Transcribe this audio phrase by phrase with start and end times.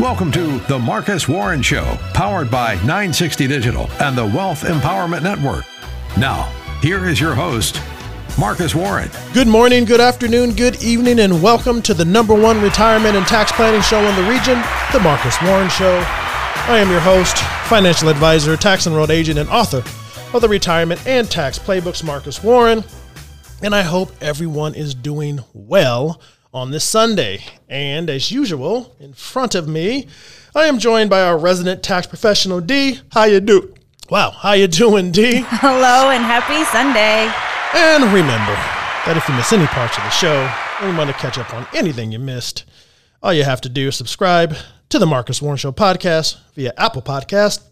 [0.00, 5.64] Welcome to The Marcus Warren Show, powered by 960 Digital and the Wealth Empowerment Network.
[6.16, 6.44] Now,
[6.80, 7.82] here is your host,
[8.38, 9.10] Marcus Warren.
[9.34, 13.50] Good morning, good afternoon, good evening, and welcome to the number one retirement and tax
[13.50, 15.96] planning show in the region, The Marcus Warren Show.
[16.06, 17.36] I am your host,
[17.68, 19.82] financial advisor, tax and enrolled agent, and author
[20.32, 22.84] of the Retirement and Tax Playbooks, Marcus Warren.
[23.64, 26.20] And I hope everyone is doing well
[26.52, 27.44] on this Sunday.
[27.68, 30.06] And as usual, in front of me,
[30.54, 33.00] I am joined by our resident tax professional, D.
[33.12, 33.74] How you do?
[34.10, 35.42] Wow, how you doing, D?
[35.46, 37.30] Hello and happy Sunday.
[37.74, 38.54] And remember
[39.04, 41.52] that if you miss any parts of the show or you want to catch up
[41.52, 42.64] on anything you missed,
[43.22, 44.56] all you have to do is subscribe
[44.88, 47.62] to the Marcus Warren Show podcast via Apple Podcast,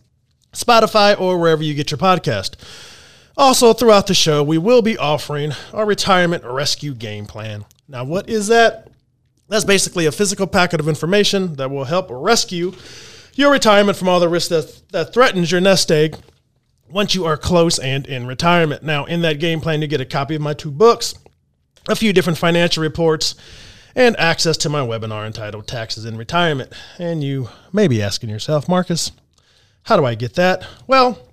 [0.52, 2.56] Spotify, or wherever you get your podcast.
[3.36, 7.66] Also, throughout the show, we will be offering our retirement rescue game plan.
[7.86, 8.88] Now, what is that?
[9.48, 12.72] That's basically a physical packet of information that will help rescue
[13.34, 16.16] your retirement from all the risks that, that threatens your nest egg
[16.88, 18.82] once you are close and in retirement.
[18.82, 21.14] Now, in that game plan, you get a copy of my two books,
[21.88, 23.34] a few different financial reports,
[23.94, 26.72] and access to my webinar entitled Taxes in Retirement.
[26.98, 29.12] And you may be asking yourself, Marcus,
[29.82, 30.66] how do I get that?
[30.86, 31.25] Well,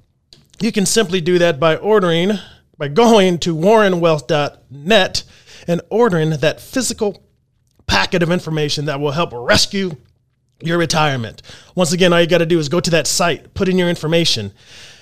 [0.64, 2.31] you can simply do that by ordering,
[2.78, 5.23] by going to warrenwealth.net
[5.67, 7.23] and ordering that physical
[7.86, 9.97] packet of information that will help rescue
[10.61, 11.42] your retirement.
[11.75, 13.89] Once again, all you got to do is go to that site, put in your
[13.89, 14.53] information,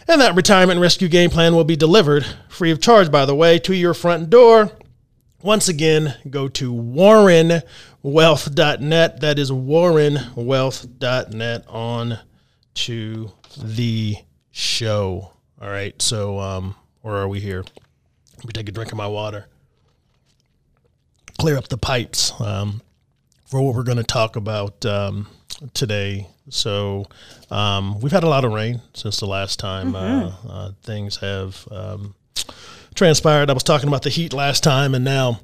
[0.07, 3.59] and that retirement rescue game plan will be delivered free of charge, by the way,
[3.59, 4.71] to your front door.
[5.43, 9.21] Once again, go to warrenwealth.net.
[9.21, 12.19] That is warrenwealth.net on
[12.73, 14.15] to the
[14.51, 15.30] show.
[15.61, 15.99] All right.
[16.01, 17.63] So, um, where are we here?
[18.37, 19.45] Let me take a drink of my water.
[21.37, 22.81] Clear up the pipes um,
[23.45, 25.27] for what we're going to talk about um,
[25.75, 26.27] today.
[26.49, 27.05] So,
[27.51, 30.49] um, we've had a lot of rain since the last time mm-hmm.
[30.49, 32.15] uh, uh, things have um,
[32.95, 33.51] transpired.
[33.51, 35.41] I was talking about the heat last time, and now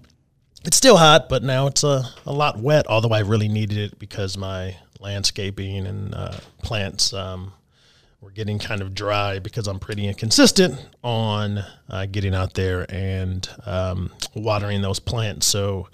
[0.66, 4.00] it's still hot, but now it's a, a lot wet, although I really needed it
[4.00, 7.54] because my landscaping and uh, plants um,
[8.22, 13.48] were getting kind of dry because I'm pretty inconsistent on uh, getting out there and
[13.66, 15.46] um, watering those plants.
[15.46, 15.88] So,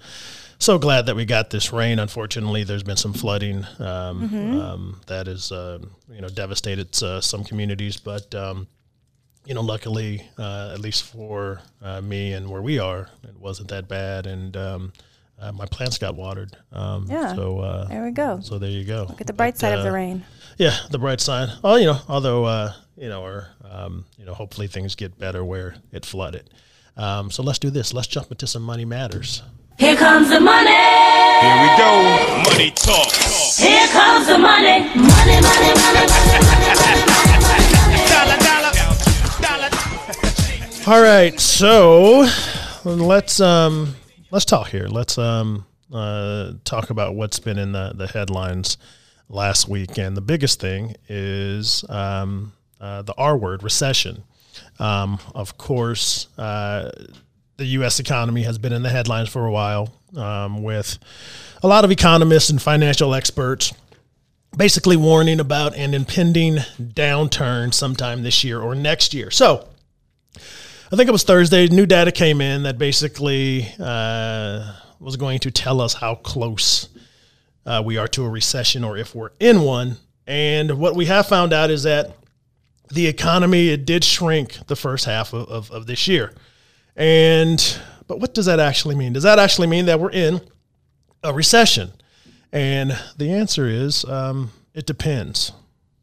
[0.57, 1.99] so glad that we got this rain.
[1.99, 4.59] Unfortunately, there's been some flooding um, mm-hmm.
[4.59, 5.79] um, that has uh,
[6.09, 8.67] you know devastated uh, some communities, but um,
[9.45, 13.67] you know, luckily, uh, at least for uh, me and where we are, it wasn't
[13.69, 14.93] that bad, and um,
[15.39, 16.55] uh, my plants got watered.
[16.71, 17.35] Um, yeah.
[17.35, 18.39] So uh, there we go.
[18.41, 19.05] So there you go.
[19.09, 20.23] Look at the bright but, side of the rain.
[20.57, 21.49] Yeah, the bright side.
[21.63, 25.75] Oh, you know, although you know, or um, you know, hopefully things get better where
[25.91, 26.49] it flooded.
[26.95, 27.93] Um, so let's do this.
[27.93, 29.41] Let's jump into some money matters.
[29.79, 30.69] Here comes the money.
[30.69, 32.43] Here we go.
[32.49, 33.11] Money talk.
[33.57, 34.79] Here comes the money.
[34.93, 36.43] Money, money, money, money.
[38.07, 38.71] dollar, dollar,
[39.41, 39.69] dollar.
[40.85, 42.29] All right, so
[42.85, 43.95] let's um
[44.29, 44.87] let's talk here.
[44.87, 48.77] Let's um uh talk about what's been in the the headlines
[49.33, 54.23] last week, and the biggest thing is um uh, the R word, recession.
[54.77, 56.91] Um, of course, uh,
[57.55, 57.99] the U.S.
[57.99, 60.99] economy has been in the headlines for a while um, with
[61.63, 63.73] a lot of economists and financial experts
[64.57, 69.31] basically warning about an impending downturn sometime this year or next year.
[69.31, 69.67] So,
[70.35, 75.51] I think it was Thursday, new data came in that basically uh, was going to
[75.51, 76.89] tell us how close
[77.65, 79.97] uh, we are to a recession or if we're in one.
[80.25, 82.15] And what we have found out is that
[82.89, 86.33] the economy it did shrink the first half of, of, of this year.
[86.95, 89.13] And but what does that actually mean?
[89.13, 90.41] Does that actually mean that we're in
[91.23, 91.91] a recession?
[92.51, 95.51] And the answer is um, it depends,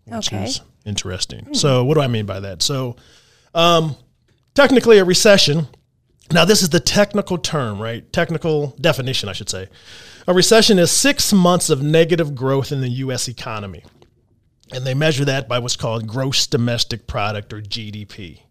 [0.04, 0.44] which okay.
[0.44, 1.44] is interesting.
[1.44, 1.56] Mm.
[1.56, 2.62] So what do I mean by that?
[2.62, 2.96] So
[3.54, 3.96] um,
[4.54, 5.68] technically, a recession.
[6.32, 8.10] Now, this is the technical term, right?
[8.12, 9.68] Technical definition, I should say.
[10.30, 13.26] A recession is six months of negative growth in the U.S.
[13.26, 13.82] economy.
[14.72, 18.42] And they measure that by what's called gross domestic product or GDP.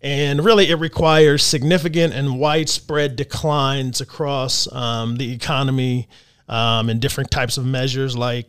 [0.00, 6.08] And really, it requires significant and widespread declines across um, the economy
[6.48, 8.16] um, in different types of measures.
[8.16, 8.46] Like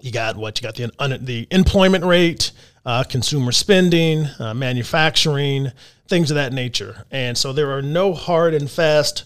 [0.00, 2.52] you got what you got the un, the employment rate,
[2.86, 5.70] uh, consumer spending, uh, manufacturing,
[6.08, 7.04] things of that nature.
[7.10, 9.24] And so there are no hard and fast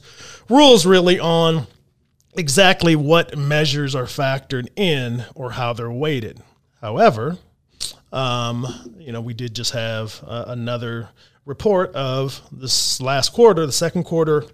[0.48, 1.68] rules really on
[2.36, 6.42] exactly what measures are factored in or how they're weighted.
[6.80, 7.38] However,
[8.12, 8.66] um,
[8.98, 11.08] you know, we did just have uh, another
[11.44, 14.44] report of this last quarter, the second quarter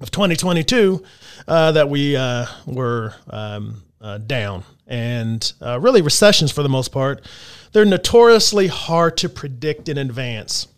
[0.00, 1.02] of 2022,
[1.48, 6.92] uh, that we uh, were um, uh, down and uh, really recessions for the most
[6.92, 7.26] part,
[7.72, 10.68] they're notoriously hard to predict in advance.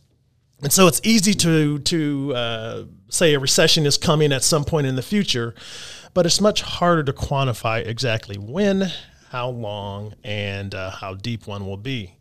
[0.62, 4.87] And so it's easy to to uh, say a recession is coming at some point
[4.87, 5.55] in the future,
[6.14, 8.90] but it's much harder to quantify exactly when,
[9.31, 12.14] how long, and uh, how deep one will be.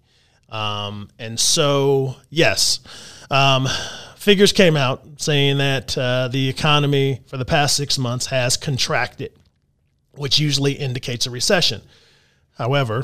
[0.50, 2.80] Um, and so, yes,
[3.30, 3.68] um,
[4.16, 9.32] figures came out saying that uh, the economy for the past six months has contracted,
[10.14, 11.82] which usually indicates a recession.
[12.58, 13.04] However,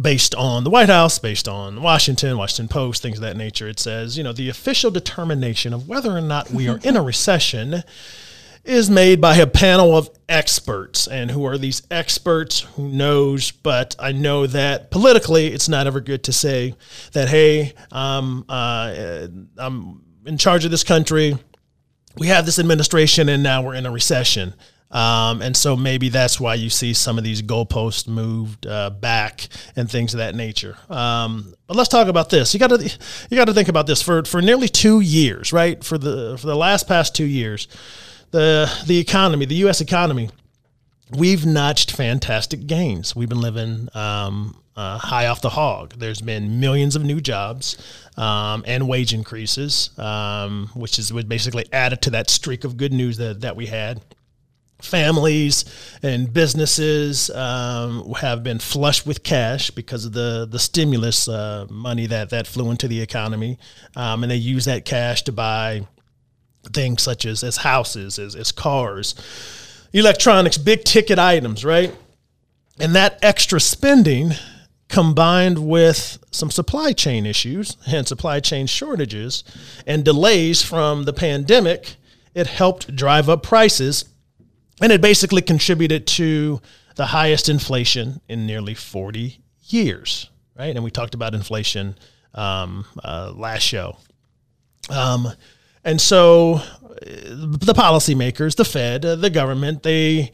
[0.00, 3.78] based on the White House, based on Washington, Washington Post, things of that nature, it
[3.78, 7.82] says, you know, the official determination of whether or not we are in a recession
[8.66, 11.06] is made by a panel of experts.
[11.06, 12.60] And who are these experts?
[12.60, 13.50] Who knows?
[13.50, 16.74] But I know that politically, it's not ever good to say
[17.12, 19.26] that, hey, um, uh,
[19.58, 21.38] I'm in charge of this country.
[22.18, 24.54] We have this administration, and now we're in a recession.
[24.90, 29.48] Um, and so maybe that's why you see some of these goalposts moved uh, back
[29.74, 30.76] and things of that nature.
[30.88, 32.54] Um, but let's talk about this.
[32.54, 32.98] You got to
[33.30, 35.82] you got to think about this for for nearly two years, right?
[35.82, 37.66] For the for the last past two years,
[38.36, 39.80] the the economy, the U.S.
[39.80, 40.28] economy,
[41.10, 43.16] we've notched fantastic gains.
[43.16, 45.94] We've been living um, uh, high off the hog.
[45.96, 47.78] There's been millions of new jobs
[48.18, 52.92] um, and wage increases, um, which is what basically added to that streak of good
[52.92, 54.02] news that that we had
[54.82, 55.64] families
[56.02, 62.04] and businesses um, have been flush with cash because of the the stimulus uh, money
[62.04, 63.58] that that flew into the economy,
[63.96, 65.86] um, and they use that cash to buy
[66.72, 69.14] things such as as houses, as, as cars,
[69.92, 71.94] electronics, big ticket items, right?
[72.78, 74.32] And that extra spending
[74.88, 79.42] combined with some supply chain issues and supply chain shortages
[79.86, 81.96] and delays from the pandemic,
[82.34, 84.04] it helped drive up prices
[84.80, 86.60] and it basically contributed to
[86.96, 90.74] the highest inflation in nearly 40 years, right?
[90.74, 91.96] And we talked about inflation
[92.34, 93.96] um, uh, last show.
[94.90, 95.32] Um,
[95.86, 96.60] and so uh,
[97.00, 100.32] the policymakers, the Fed, uh, the government, they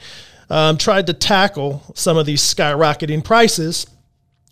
[0.51, 3.87] um, tried to tackle some of these skyrocketing prices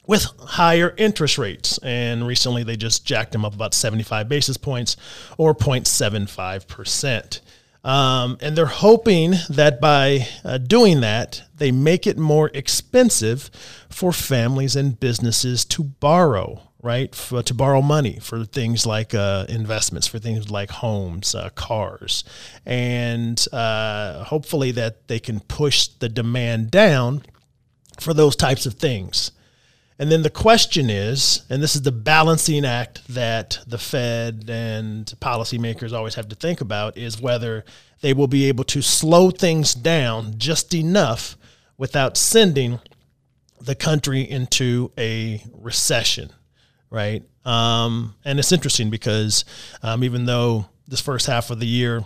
[0.07, 1.79] with higher interest rates.
[1.79, 4.97] And recently they just jacked them up about 75 basis points
[5.39, 7.41] or 0.75%.
[7.83, 13.51] Um, and they're hoping that by uh, doing that, they make it more expensive
[13.89, 17.15] for families and businesses to borrow, right?
[17.15, 22.25] For, to borrow money for things like uh, investments, for things like homes, uh, cars.
[22.65, 27.23] And uh, hopefully that they can push the demand down
[27.99, 29.33] for those types of things.
[29.99, 35.05] And then the question is, and this is the balancing act that the Fed and
[35.21, 37.67] policymakers always have to think about, is whether
[38.01, 41.37] they will be able to slow things down just enough
[41.77, 42.81] without sending
[43.61, 46.31] the country into a recession,
[46.91, 47.23] right?
[47.45, 49.45] Um, and it's interesting because
[49.83, 52.05] um, even though this first half of the year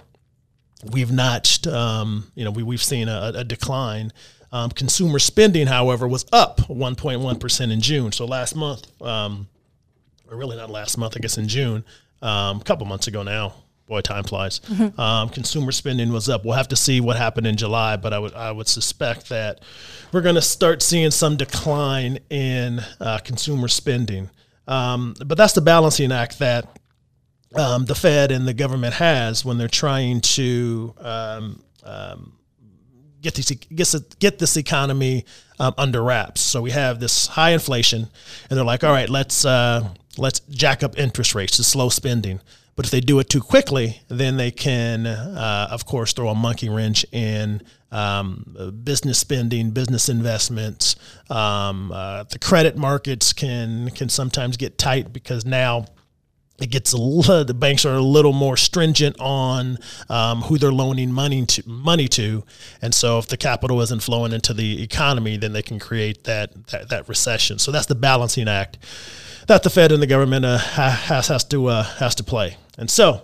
[0.92, 4.12] we've notched, um, you know, we, we've seen a, a decline.
[4.52, 8.12] Um, consumer spending, however, was up 1.1% in June.
[8.12, 9.48] So last month, um,
[10.30, 11.84] or really not last month, I guess in June,
[12.22, 13.54] um, a couple months ago now.
[13.86, 14.60] Boy, time flies.
[14.60, 14.98] Mm-hmm.
[14.98, 16.44] Um, consumer spending was up.
[16.44, 19.60] We'll have to see what happened in July, but I would I would suspect that
[20.10, 24.30] we're going to start seeing some decline in uh, consumer spending.
[24.66, 26.78] Um, but that's the balancing act that
[27.54, 32.32] um, the Fed and the government has when they're trying to um, um,
[33.20, 35.24] get this get, get this economy
[35.58, 36.40] um, under wraps.
[36.40, 38.08] So we have this high inflation,
[38.48, 42.40] and they're like, all right, let's uh, let's jack up interest rates to slow spending.
[42.76, 46.34] But if they do it too quickly, then they can, uh, of course, throw a
[46.34, 47.62] monkey wrench in
[47.92, 50.96] um, business spending, business investments.
[51.30, 55.86] Um, uh, the credit markets can can sometimes get tight because now
[56.60, 59.78] it gets the banks are a little more stringent on
[60.08, 62.44] um, who they're loaning money to money to,
[62.82, 66.66] and so if the capital isn't flowing into the economy, then they can create that
[66.68, 67.60] that, that recession.
[67.60, 68.78] So that's the balancing act
[69.46, 72.56] that the Fed and the government uh, has has to uh, has to play.
[72.78, 73.22] And so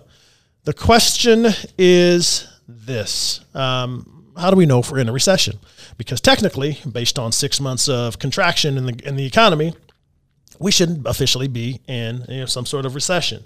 [0.63, 5.59] the question is this: um, How do we know if we're in a recession?
[5.97, 9.73] Because technically, based on six months of contraction in the in the economy,
[10.61, 13.43] we should officially be in you know, some sort of recession.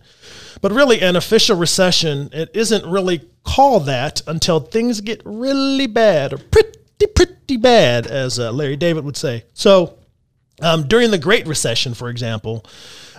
[0.62, 6.34] But really, an official recession, it isn't really called that until things get really bad
[6.34, 6.78] or pretty,
[7.16, 9.46] pretty bad, as uh, Larry David would say.
[9.54, 9.98] So,
[10.62, 12.66] um, during the Great Recession, for example,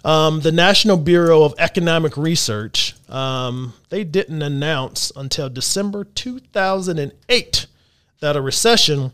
[0.07, 7.67] um, the National Bureau of Economic Research, um, they didn't announce until December 2008
[8.21, 9.11] that a recession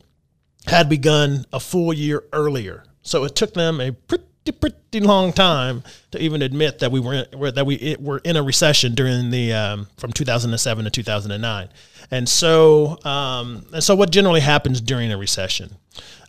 [0.66, 2.84] had begun a full year earlier.
[3.00, 4.26] So it took them a pretty
[4.60, 8.42] pretty long time to even admit that we were in, that we were in a
[8.42, 11.68] recession during the um, from 2007 to 2009.
[12.10, 15.74] And so um, and so what generally happens during a recession,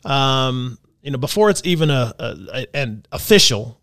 [0.05, 3.81] um, you know, before it's even a, a, a, an official,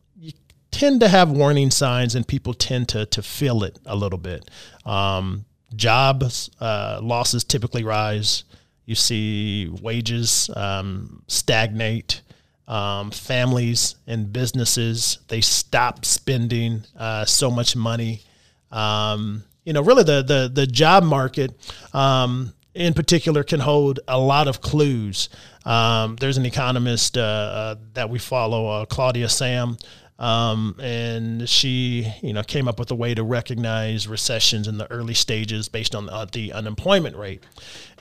[0.71, 4.49] tend to have warning signs, and people tend to to feel it a little bit.
[4.85, 8.45] Um, jobs uh, losses typically rise.
[8.87, 12.23] You see wages um, stagnate.
[12.69, 18.23] Um, families and businesses they stop spending uh, so much money.
[18.71, 21.51] Um, you know, really the the the job market
[21.93, 25.29] um, in particular can hold a lot of clues.
[25.65, 29.81] Um, there's an economist uh, uh, that we follow, uh, Claudia Sahm,
[30.21, 34.89] um, and she, you know, came up with a way to recognize recessions in the
[34.91, 37.43] early stages based on uh, the unemployment rate,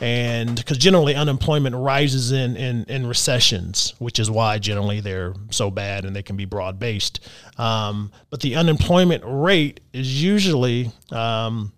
[0.02, 5.72] and because generally unemployment rises in, in in recessions, which is why generally they're so
[5.72, 7.22] bad and they can be broad based.
[7.58, 11.72] Um, but the unemployment rate is usually um,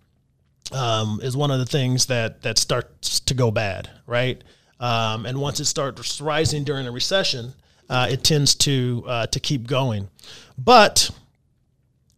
[0.72, 4.42] um, is one of the things that that starts to go bad, right?
[4.80, 7.52] Um, and once it starts rising during a recession,
[7.92, 10.08] uh, it tends to uh, to keep going.
[10.56, 11.10] But,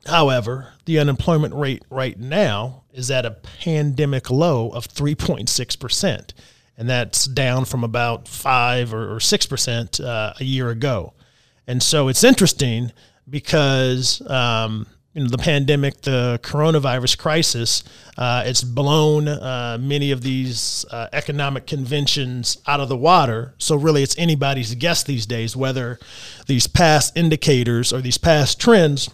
[0.07, 6.33] however, the unemployment rate right now is at a pandemic low of 3.6 percent,
[6.79, 11.13] and that's down from about five or six percent uh, a year ago.
[11.67, 12.93] And so it's interesting
[13.29, 17.85] because um, you know the pandemic, the coronavirus crisis,
[18.19, 23.55] uh, it's blown uh, many of these uh, economic conventions out of the water.
[23.59, 26.01] So really, it's anybody's guess these days whether
[26.47, 29.09] these past indicators or these past trends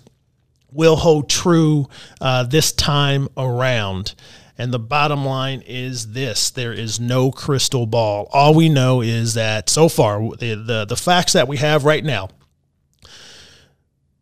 [0.72, 1.86] will hold true
[2.20, 4.14] uh, this time around.
[4.56, 8.28] And the bottom line is this there is no crystal ball.
[8.32, 12.04] All we know is that so far, the, the, the facts that we have right
[12.04, 12.30] now,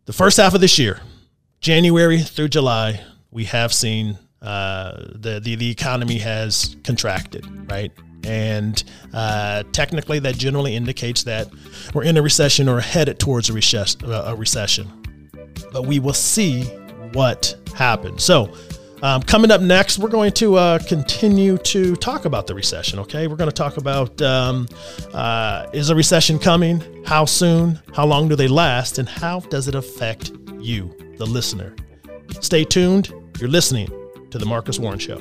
[0.07, 1.01] the first half of this year,
[1.61, 3.01] January through July,
[3.31, 7.91] we have seen uh, the, the the economy has contracted, right?
[8.25, 11.49] And uh, technically, that generally indicates that
[11.95, 14.89] we're in a recession or headed towards a, recess- uh, a recession.
[15.73, 16.65] But we will see
[17.13, 18.23] what happens.
[18.25, 18.53] So,
[19.03, 22.99] um, coming up next, we're going to uh, continue to talk about the recession.
[23.01, 24.69] Okay, we're going to talk about um,
[25.15, 27.05] uh, is a recession coming?
[27.05, 27.81] How soon?
[27.95, 28.99] How long do they last?
[28.99, 30.95] And how does it affect you?
[31.19, 31.75] The listener.
[32.41, 33.13] Stay tuned.
[33.41, 33.89] You're listening
[34.31, 35.21] to The Marcus Warren Show.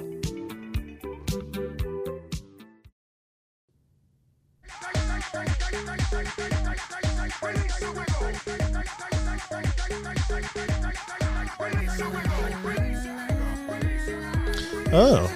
[14.93, 15.29] Oh.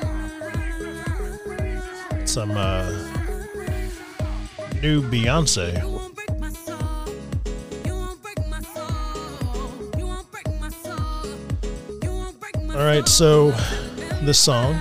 [2.25, 2.89] Some uh,
[4.81, 5.90] new Beyonce.
[12.95, 13.51] Right, so
[14.23, 14.77] this song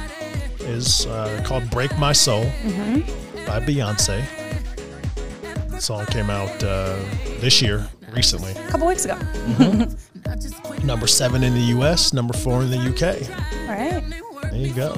[0.61, 3.47] is uh, called Break My Soul mm-hmm.
[3.47, 4.25] by Beyonce.
[5.69, 6.99] The song came out uh,
[7.38, 8.50] this year, recently.
[8.50, 9.14] A couple weeks ago.
[9.14, 10.87] Mm-hmm.
[10.87, 13.14] number seven in the US, number four in the UK.
[13.69, 14.02] All right.
[14.50, 14.95] There you go.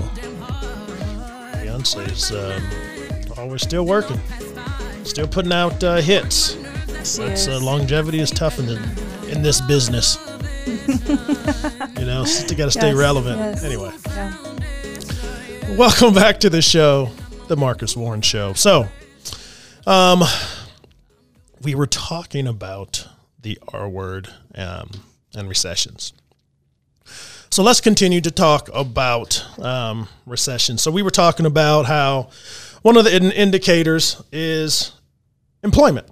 [1.60, 4.20] Beyonce's um, always still working,
[5.04, 6.54] still putting out uh, hits.
[7.18, 10.31] That's, uh, longevity is tough in, the, in this business.
[12.02, 12.24] You know,
[12.56, 13.38] got to stay yes, relevant.
[13.38, 13.62] Yes.
[13.62, 15.76] Anyway, yeah.
[15.76, 17.10] welcome back to the show,
[17.46, 18.54] the Marcus Warren Show.
[18.54, 18.88] So,
[19.86, 20.24] um,
[21.62, 23.06] we were talking about
[23.40, 24.90] the R word um,
[25.32, 26.12] and recessions.
[27.50, 30.78] So let's continue to talk about um, recession.
[30.78, 32.30] So we were talking about how
[32.80, 34.90] one of the in- indicators is
[35.62, 36.08] employment.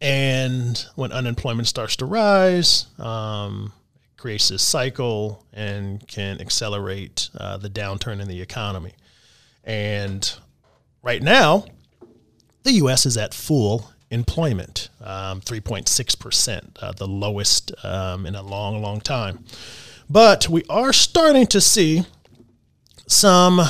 [0.00, 3.72] And when unemployment starts to rise, um,
[4.22, 8.92] creates this cycle and can accelerate uh, the downturn in the economy.
[9.64, 10.32] And
[11.02, 11.64] right now,
[12.62, 13.04] the U.S.
[13.04, 19.44] is at full employment, um, 3.6%, uh, the lowest um, in a long, long time.
[20.08, 22.04] But we are starting to see
[23.08, 23.60] some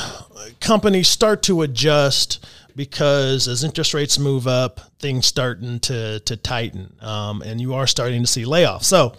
[0.61, 2.45] companies start to adjust
[2.77, 7.87] because as interest rates move up, things starting to to tighten, um, and you are
[7.87, 8.85] starting to see layoffs.
[8.85, 9.15] So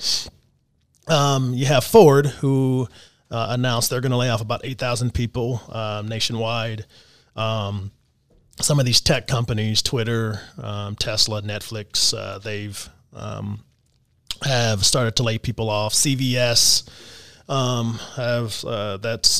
[1.07, 2.87] um, you have Ford who
[3.31, 6.85] uh, announced they're going to lay off about eight thousand people um, nationwide.
[7.35, 7.91] Um,
[8.61, 13.63] some of these tech companies, Twitter, um, Tesla, Netflix, uh, they've um,
[14.43, 15.93] have started to lay people off.
[15.93, 16.87] CVS
[18.15, 19.39] have uh, that's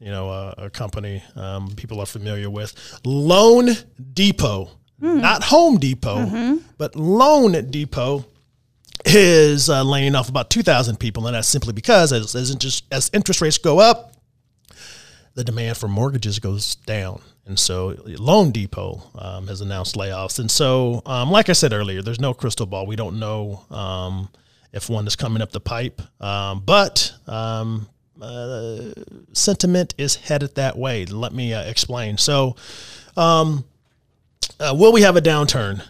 [0.00, 3.00] you know, a, a company um, people are familiar with.
[3.04, 3.70] Loan
[4.14, 8.24] Depot not Home Depot, but Loan Depot
[9.14, 13.10] is uh, laying off about 2,000 people, and that's simply because as, as, interest, as
[13.12, 14.14] interest rates go up,
[15.34, 17.20] the demand for mortgages goes down.
[17.46, 20.38] And so Loan Depot um, has announced layoffs.
[20.38, 22.86] And so, um, like I said earlier, there's no crystal ball.
[22.86, 24.28] We don't know um,
[24.72, 26.02] if one is coming up the pipe.
[26.20, 27.88] Um, but um,
[28.20, 28.90] uh,
[29.32, 31.06] sentiment is headed that way.
[31.06, 32.18] Let me uh, explain.
[32.18, 32.56] So,
[33.16, 33.64] um,
[34.60, 35.82] uh, will we have a downturn?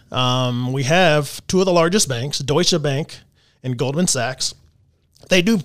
[0.71, 3.17] we have two of the largest banks, Deutsche Bank
[3.63, 4.53] and Goldman Sachs.
[5.29, 5.59] They do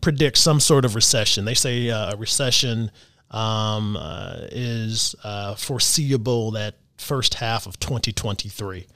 [0.00, 1.44] predict some sort of recession.
[1.44, 2.90] They say uh, a recession
[3.30, 8.86] um, uh, is uh, foreseeable that first half of 2023.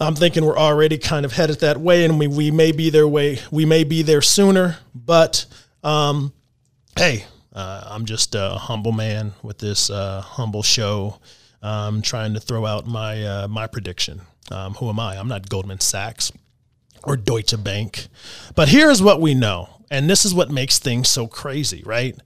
[0.00, 3.06] I'm thinking we're already kind of headed that way, and we, we may be there
[3.06, 4.78] way we may be there sooner.
[4.94, 5.46] But
[5.82, 6.32] um,
[6.96, 11.20] hey, uh, I'm just a humble man with this uh, humble show,
[11.64, 14.20] um, trying to throw out my uh, my prediction.
[14.52, 15.16] Um, who am I?
[15.16, 16.30] I'm not Goldman Sachs
[17.02, 18.06] or Deutsche Bank,
[18.54, 22.16] but here's what we know, and this is what makes things so crazy, right?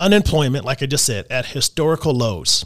[0.00, 2.64] unemployment, like I just said, at historical lows.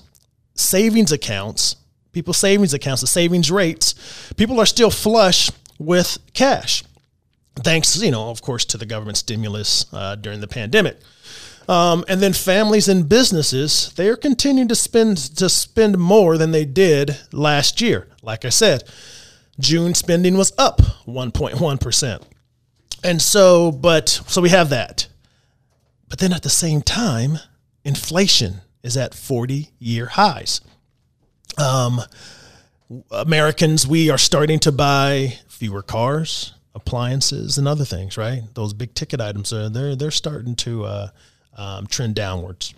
[0.54, 1.76] Savings accounts,
[2.12, 3.94] people's savings accounts, the savings rates,
[4.36, 6.84] people are still flush with cash.
[7.56, 10.98] Thanks, you know, of course, to the government stimulus uh, during the pandemic.
[11.68, 16.50] Um, and then families and businesses, they are continuing to spend to spend more than
[16.50, 18.08] they did last year.
[18.22, 18.84] Like I said,
[19.60, 22.22] June spending was up 1.1%.
[23.04, 25.08] And so, but so we have that.
[26.08, 27.38] But then at the same time,
[27.84, 30.60] inflation is at 40 year highs.
[31.58, 32.00] Um,
[33.10, 38.16] Americans, we are starting to buy fewer cars, appliances, and other things.
[38.16, 41.08] Right, those big ticket items are they're they're starting to uh,
[41.56, 42.74] um, trend downwards.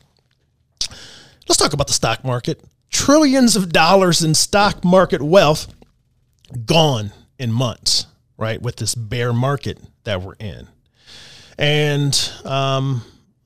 [1.48, 2.62] Let's talk about the stock market.
[2.90, 5.72] Trillions of dollars in stock market wealth
[6.64, 8.06] gone in months.
[8.36, 10.66] Right, with this bear market that we're in,
[11.56, 13.04] and um,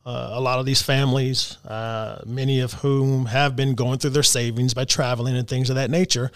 [0.08, 4.22] uh, a lot of these families, uh, many of whom have been going through their
[4.22, 6.30] savings by traveling and things of that nature,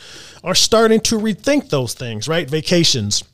[0.44, 2.50] are starting to rethink those things, right?
[2.50, 3.24] Vacations,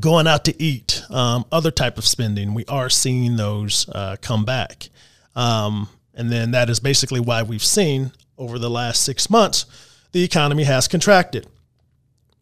[0.00, 2.54] going out to eat, um, other type of spending.
[2.54, 4.88] We are seeing those uh, come back.
[5.36, 9.66] Um, and then that is basically why we've seen over the last six months,
[10.12, 11.46] the economy has contracted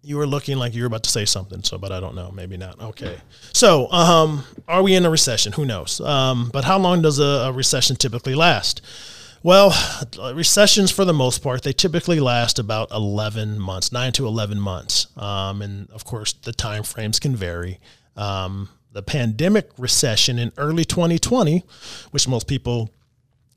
[0.06, 2.30] you were looking like you were about to say something, so but I don't know,
[2.30, 2.80] maybe not.
[2.80, 3.16] Okay,
[3.52, 5.52] so um, are we in a recession?
[5.54, 6.00] Who knows?
[6.00, 8.82] Um, but how long does a, a, recession typically last?
[9.42, 9.75] Well,
[10.35, 15.07] recessions for the most part they typically last about eleven months, nine to eleven months,
[15.16, 17.79] um, and of course the time frames can vary.
[18.16, 21.62] Um, the pandemic recession in early 2020,
[22.12, 22.90] which most people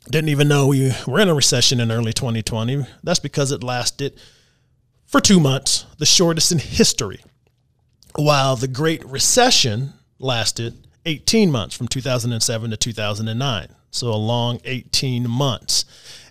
[0.10, 4.20] didn't even know we were in a recession in early 2020, that's because it lasted
[5.06, 7.24] for two months, the shortest in history,
[8.16, 13.76] while the Great Recession lasted 18 months from 2007 to 2009.
[13.92, 15.86] So a long 18 months.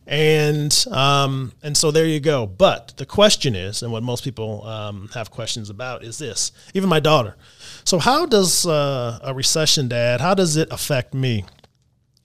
[0.07, 2.47] And um, and so there you go.
[2.47, 6.51] But the question is, and what most people um, have questions about is this.
[6.73, 7.37] Even my daughter.
[7.85, 10.23] So how does uh, a recession, Dad?
[10.23, 11.45] How does it affect me?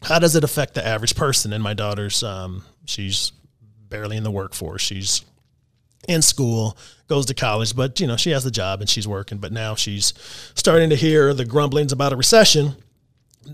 [0.02, 1.52] How does it affect the average person?
[1.52, 3.34] And my daughter's um, she's
[3.90, 4.82] barely in the workforce.
[4.82, 5.22] She's
[6.08, 9.38] in school, goes to college, but you know, she has a job and she's working,
[9.40, 10.14] but now she's
[10.56, 12.76] starting to hear the grumblings about a recession.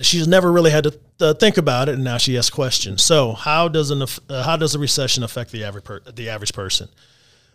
[0.02, 3.04] She's never really had to uh, think about it, and now she has questions.
[3.04, 6.54] So, how does an uh, how does a recession affect the average per, the average
[6.54, 6.90] person?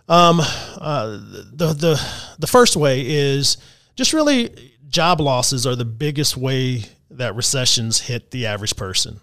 [0.09, 1.07] Um, uh,
[1.53, 3.57] the the the first way is
[3.97, 9.21] just really job losses are the biggest way that recessions hit the average person,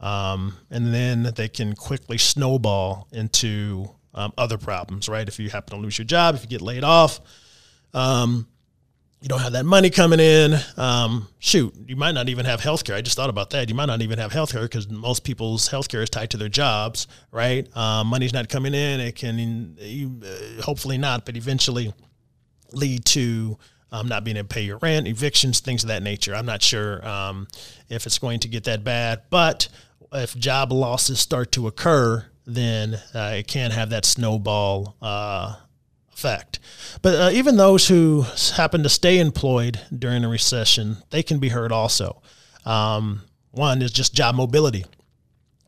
[0.00, 5.28] um, and then they can quickly snowball into um, other problems, right?
[5.28, 7.20] If you happen to lose your job, if you get laid off,
[7.92, 8.46] um,
[9.24, 10.54] you don't have that money coming in.
[10.76, 12.94] Um, shoot, you might not even have health care.
[12.94, 13.70] I just thought about that.
[13.70, 16.36] You might not even have health care because most people's health care is tied to
[16.36, 17.66] their jobs, right?
[17.74, 19.00] Um, money's not coming in.
[19.00, 21.94] It can, uh, hopefully not, but eventually
[22.72, 23.56] lead to
[23.90, 26.34] um, not being able to pay your rent, evictions, things of that nature.
[26.34, 27.48] I'm not sure um,
[27.88, 29.68] if it's going to get that bad, but
[30.12, 35.56] if job losses start to occur, then uh, it can have that snowball uh,
[36.14, 36.58] effect.
[37.02, 38.24] But uh, even those who
[38.56, 42.22] happen to stay employed during a recession, they can be hurt also.
[42.64, 44.84] Um, one is just job mobility.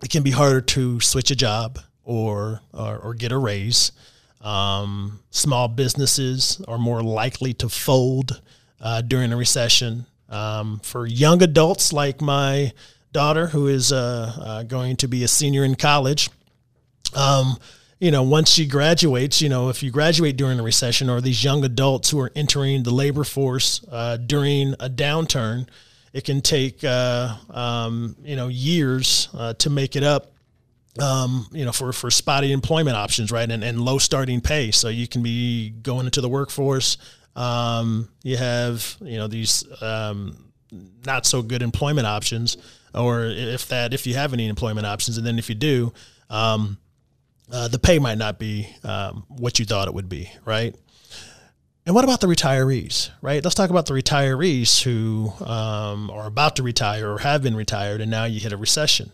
[0.03, 3.93] It can be harder to switch a job or or, or get a raise.
[4.41, 8.41] Um, small businesses are more likely to fold
[8.81, 10.07] uh, during a recession.
[10.29, 12.73] Um, for young adults like my
[13.13, 16.29] daughter, who is uh, uh, going to be a senior in college,
[17.15, 17.57] um,
[17.99, 21.43] you know, once she graduates, you know, if you graduate during a recession or these
[21.43, 25.67] young adults who are entering the labor force uh, during a downturn,
[26.13, 30.33] it can take, uh, um, you know, years uh, to make it up.
[30.99, 34.71] Um, you know, for, for spotty employment options, right, and, and low starting pay.
[34.71, 36.97] So you can be going into the workforce.
[37.35, 40.53] Um, you have, you know, these um,
[41.05, 42.57] not so good employment options,
[42.95, 45.93] or if that, if you have any employment options, and then if you do,
[46.31, 46.79] um,
[47.51, 50.75] uh, the pay might not be um, what you thought it would be, right?
[51.85, 53.43] And what about the retirees, right?
[53.43, 58.01] Let's talk about the retirees who um, are about to retire or have been retired,
[58.01, 59.13] and now you hit a recession.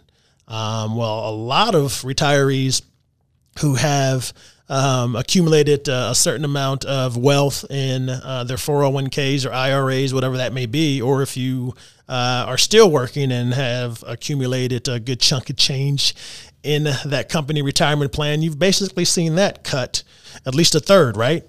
[0.48, 2.80] Um, well, a lot of retirees
[3.60, 4.32] who have
[4.70, 10.38] um, accumulated uh, a certain amount of wealth in uh, their 401ks or IRAs, whatever
[10.38, 11.74] that may be, or if you
[12.08, 16.14] uh, are still working and have accumulated a good chunk of change
[16.62, 20.03] in that company retirement plan, you've basically seen that cut
[20.46, 21.44] at least a third, right?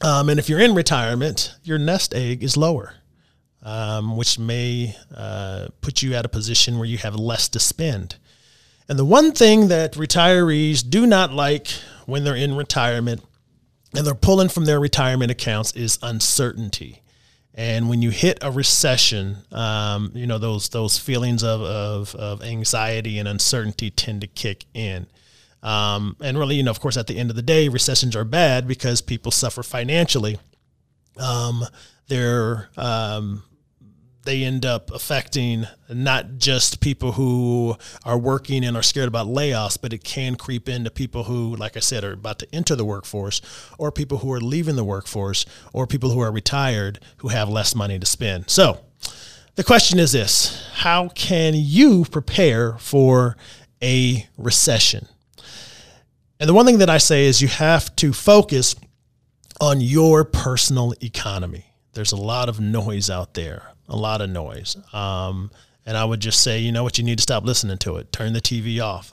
[0.00, 2.94] Um, and if you're in retirement, your nest egg is lower,
[3.62, 8.16] um, which may uh, put you at a position where you have less to spend.
[8.88, 11.68] And the one thing that retirees do not like
[12.06, 13.22] when they're in retirement
[13.94, 17.02] and they're pulling from their retirement accounts is uncertainty.
[17.58, 22.40] And when you hit a recession, um, you know those those feelings of, of, of
[22.40, 25.08] anxiety and uncertainty tend to kick in.
[25.60, 28.22] Um, and really, you know, of course, at the end of the day, recessions are
[28.22, 30.38] bad because people suffer financially.
[31.16, 31.64] Um,
[32.06, 33.42] they're um,
[34.28, 39.80] they end up affecting not just people who are working and are scared about layoffs,
[39.80, 42.84] but it can creep into people who, like I said, are about to enter the
[42.84, 43.40] workforce,
[43.78, 47.74] or people who are leaving the workforce, or people who are retired who have less
[47.74, 48.50] money to spend.
[48.50, 48.80] So,
[49.54, 53.34] the question is this How can you prepare for
[53.82, 55.08] a recession?
[56.38, 58.76] And the one thing that I say is you have to focus
[59.58, 61.72] on your personal economy.
[61.94, 64.76] There's a lot of noise out there a lot of noise.
[64.92, 65.50] Um,
[65.88, 68.12] and I would just say, you know what, you need to stop listening to it.
[68.12, 69.10] Turn the TV off.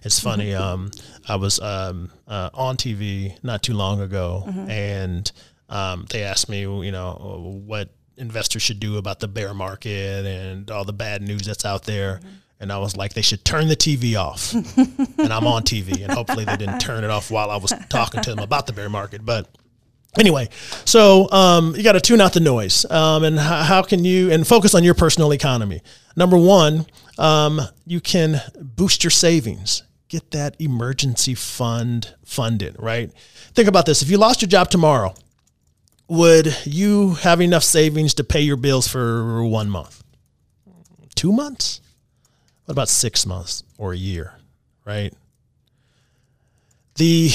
[0.02, 0.54] it's funny.
[0.64, 0.90] Um,
[1.28, 4.70] I was um, uh, on TV not too long ago, mm-hmm.
[4.70, 5.32] and
[5.68, 10.70] um, they asked me, you know, what investors should do about the bear market and
[10.70, 12.16] all the bad news that's out there.
[12.16, 12.28] Mm-hmm.
[12.60, 14.54] And I was like, they should turn the TV off.
[15.18, 18.22] and I'm on TV, and hopefully they didn't turn it off while I was talking
[18.22, 19.24] to them about the bear market.
[19.24, 19.48] But
[20.18, 20.48] Anyway,
[20.84, 24.30] so um, you got to tune out the noise, um, and how, how, can you
[24.30, 25.82] and focus on your personal economy.
[26.16, 26.86] Number one,
[27.18, 29.82] um, you can boost your savings.
[30.08, 32.76] Get that emergency fund funded.
[32.78, 33.10] Right.
[33.54, 35.14] Think about this: if you lost your job tomorrow,
[36.06, 40.04] would you have enough savings to pay your bills for one month,
[41.16, 41.80] two months?
[42.66, 44.34] What about six months or a year?
[44.84, 45.12] Right.
[46.96, 47.30] The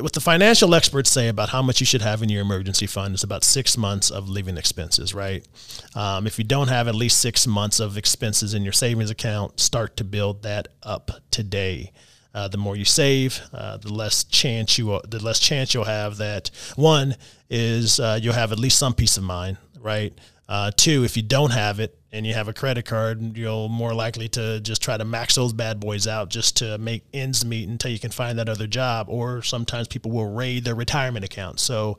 [0.00, 3.14] what the financial experts say about how much you should have in your emergency fund
[3.14, 5.46] is about six months of living expenses, right?
[5.94, 9.60] Um, if you don't have at least six months of expenses in your savings account,
[9.60, 11.92] start to build that up today.
[12.34, 16.18] Uh, the more you save, uh, the less chance you the less chance you'll have
[16.18, 17.16] that one
[17.48, 20.12] is uh, you'll have at least some peace of mind, right?
[20.48, 23.92] Uh, two, if you don't have it and you have a credit card, you're more
[23.92, 27.68] likely to just try to max those bad boys out just to make ends meet
[27.68, 29.08] until you can find that other job.
[29.08, 31.58] Or sometimes people will raid their retirement account.
[31.58, 31.98] So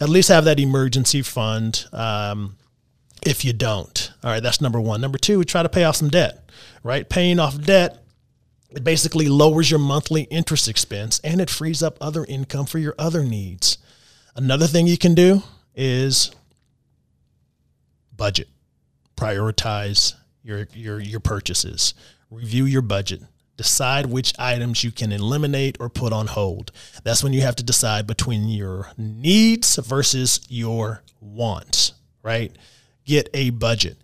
[0.00, 1.86] at least have that emergency fund.
[1.92, 2.56] Um,
[3.24, 5.00] if you don't, all right, that's number one.
[5.00, 6.50] Number two, try to pay off some debt,
[6.82, 7.08] right?
[7.08, 8.04] Paying off debt
[8.74, 12.94] it basically lowers your monthly interest expense and it frees up other income for your
[12.98, 13.78] other needs.
[14.34, 15.42] Another thing you can do
[15.76, 16.32] is
[18.16, 18.48] budget.
[19.16, 21.94] Prioritize your your your purchases.
[22.30, 23.22] Review your budget.
[23.56, 26.72] Decide which items you can eliminate or put on hold.
[27.04, 32.50] That's when you have to decide between your needs versus your wants, right?
[33.04, 33.96] Get a budget.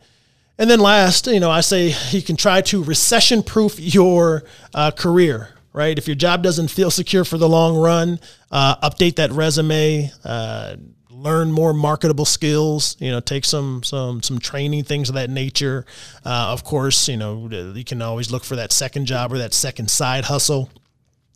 [0.57, 4.45] And then last, you know, I say you can try to recession proof your
[4.75, 5.97] uh, career, right?
[5.99, 8.21] If your job doesn't feel secure for the long run,
[8.53, 10.77] uh, update that resume, uh,
[11.21, 15.85] learn more marketable skills you know take some some some training things of that nature.
[16.25, 19.53] Uh, of course you know you can always look for that second job or that
[19.53, 20.71] second side hustle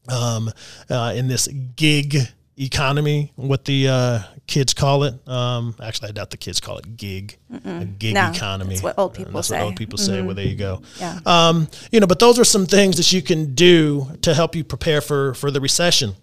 [0.09, 0.51] um,
[0.90, 2.16] uh, in this gig
[2.57, 5.14] economy what the uh, kids call it.
[5.29, 7.83] Um, actually i doubt the kids call it gig Mm-mm.
[7.83, 8.70] a gig no, economy.
[8.75, 10.18] that's what old people that's say what old people say.
[10.18, 10.27] Mm-hmm.
[10.27, 10.81] well there you go.
[11.01, 11.18] Yeah.
[11.27, 14.62] Um, you know but those are some things that you can do to help you
[14.64, 16.14] prepare for for the recession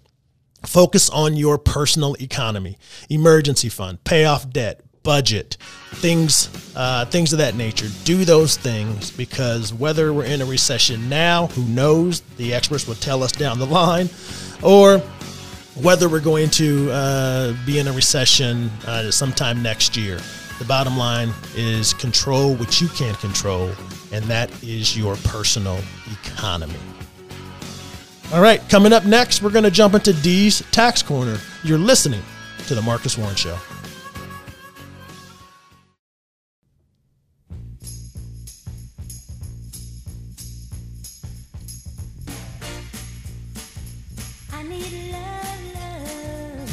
[0.66, 2.78] Focus on your personal economy,
[3.10, 5.56] emergency fund, pay off debt, budget,
[5.94, 7.88] things, uh, things of that nature.
[8.04, 12.20] Do those things because whether we're in a recession now, who knows?
[12.36, 14.08] The experts will tell us down the line,
[14.62, 14.98] or
[15.80, 20.20] whether we're going to uh, be in a recession uh, sometime next year.
[20.58, 23.72] The bottom line is control what you can't control,
[24.12, 25.80] and that is your personal
[26.24, 26.78] economy.
[28.32, 31.38] All right, coming up next, we're going to jump into D's Tax Corner.
[31.64, 32.22] You're listening
[32.66, 33.58] to The Marcus Warren Show.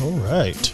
[0.02, 0.68] All right.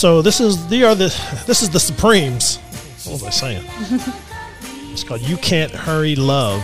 [0.00, 1.08] So this is the are the
[1.46, 2.56] this is the Supremes.
[3.04, 3.62] What was I saying?
[4.92, 6.62] it's called "You Can't Hurry Love."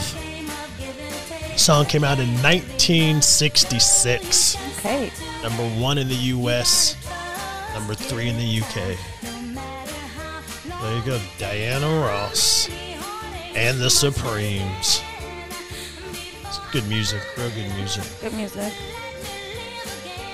[1.53, 4.57] The song came out in 1966.
[4.79, 5.11] Okay.
[5.43, 6.97] Number one in the U.S.
[7.75, 8.75] Number three in the UK.
[10.81, 12.71] There you go, Diana Ross
[13.55, 15.03] and the Supremes.
[16.41, 18.05] It's good music, real good music.
[18.23, 18.73] Good music.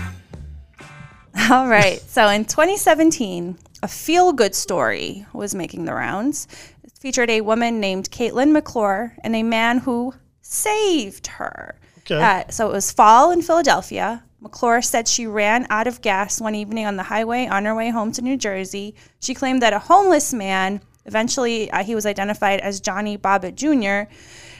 [1.50, 2.00] All right.
[2.00, 6.48] So in 2017, a feel good story was making the rounds.
[6.82, 11.76] It featured a woman named Katelyn McClure and a man who saved her.
[11.98, 12.20] Okay.
[12.20, 14.24] Uh, so it was fall in Philadelphia.
[14.40, 17.90] McClure said she ran out of gas one evening on the highway on her way
[17.90, 18.96] home to New Jersey.
[19.20, 24.12] She claimed that a homeless man, eventually uh, he was identified as Johnny Bobbitt Jr.,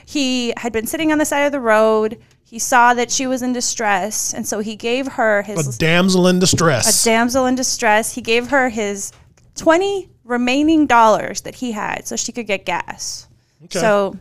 [0.05, 2.19] he had been sitting on the side of the road.
[2.53, 6.27] He saw that she was in distress, and so he gave her his A damsel
[6.27, 7.01] in distress.
[7.01, 8.13] a damsel in distress.
[8.13, 9.11] He gave her his
[9.55, 13.25] 20 remaining dollars that he had so she could get gas.
[13.63, 13.79] Okay.
[13.79, 14.17] So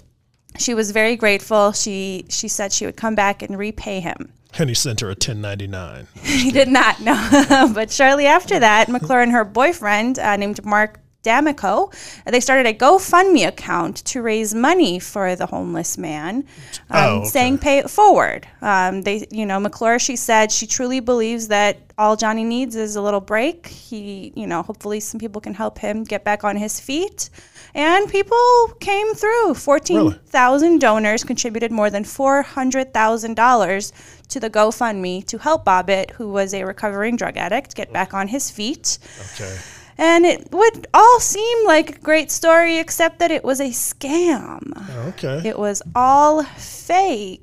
[0.58, 1.72] she was very grateful.
[1.72, 4.32] She she said she would come back and repay him.
[4.58, 6.06] and he sent her a 1099.
[6.22, 7.70] He did not know.
[7.74, 11.90] but shortly after that, McClure and her boyfriend, uh, named Mark D'Amico,
[12.26, 16.44] they started a GoFundMe account to raise money for the homeless man, um,
[16.90, 17.28] Oh, okay.
[17.28, 18.46] saying pay it forward.
[18.60, 22.96] Um, they, you know, McClure, she said she truly believes that all Johnny needs is
[22.96, 23.66] a little break.
[23.68, 27.30] He, you know, hopefully some people can help him get back on his feet.
[27.74, 29.54] And people came through.
[29.54, 33.92] 14,000 donors contributed more than $400,000
[34.28, 38.28] to the GoFundMe to help Bobbitt, who was a recovering drug addict, get back on
[38.28, 38.98] his feet.
[39.34, 39.56] Okay.
[39.98, 44.60] And it would all seem like a great story, except that it was a scam.
[45.08, 45.48] Okay.
[45.48, 47.42] It was all fake.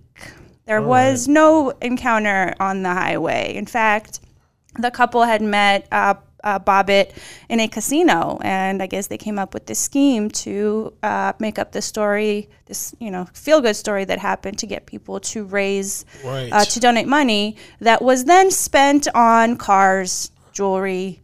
[0.66, 3.56] There was no encounter on the highway.
[3.56, 4.20] In fact,
[4.78, 7.12] the couple had met uh, uh, Bobbitt
[7.50, 11.58] in a casino, and I guess they came up with this scheme to uh, make
[11.60, 15.44] up the story, this you know feel good story that happened to get people to
[15.44, 16.52] raise Right.
[16.54, 21.22] uh, to donate money that was then spent on cars, jewelry,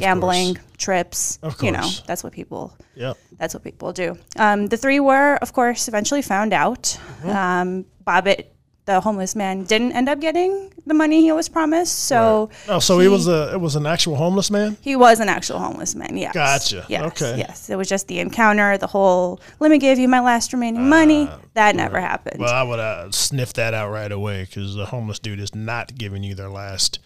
[0.00, 1.38] gambling, trips.
[1.42, 3.16] Of You know, that's what people Yep.
[3.38, 4.16] that's what people do.
[4.38, 6.82] Um, the three were, of course, eventually found out.
[6.82, 7.28] Mm-hmm.
[7.30, 8.46] Um, Bobbitt,
[8.84, 12.06] the homeless man, didn't end up getting the money he was promised.
[12.06, 14.76] So Oh, so he, was a it was an actual homeless man.
[14.80, 16.16] he was an actual homeless man.
[16.16, 16.34] Yes.
[16.34, 16.84] Gotcha.
[16.88, 17.02] Yes.
[17.04, 17.38] Okay.
[17.38, 17.70] Yes.
[17.70, 19.40] It was just the encounter, the whole.
[19.60, 21.30] Let me give you my last remaining money.
[21.54, 22.40] That never happened.
[22.40, 25.94] Well, I would uh, sniff that out right away because the homeless dude is not
[25.96, 26.98] giving you their last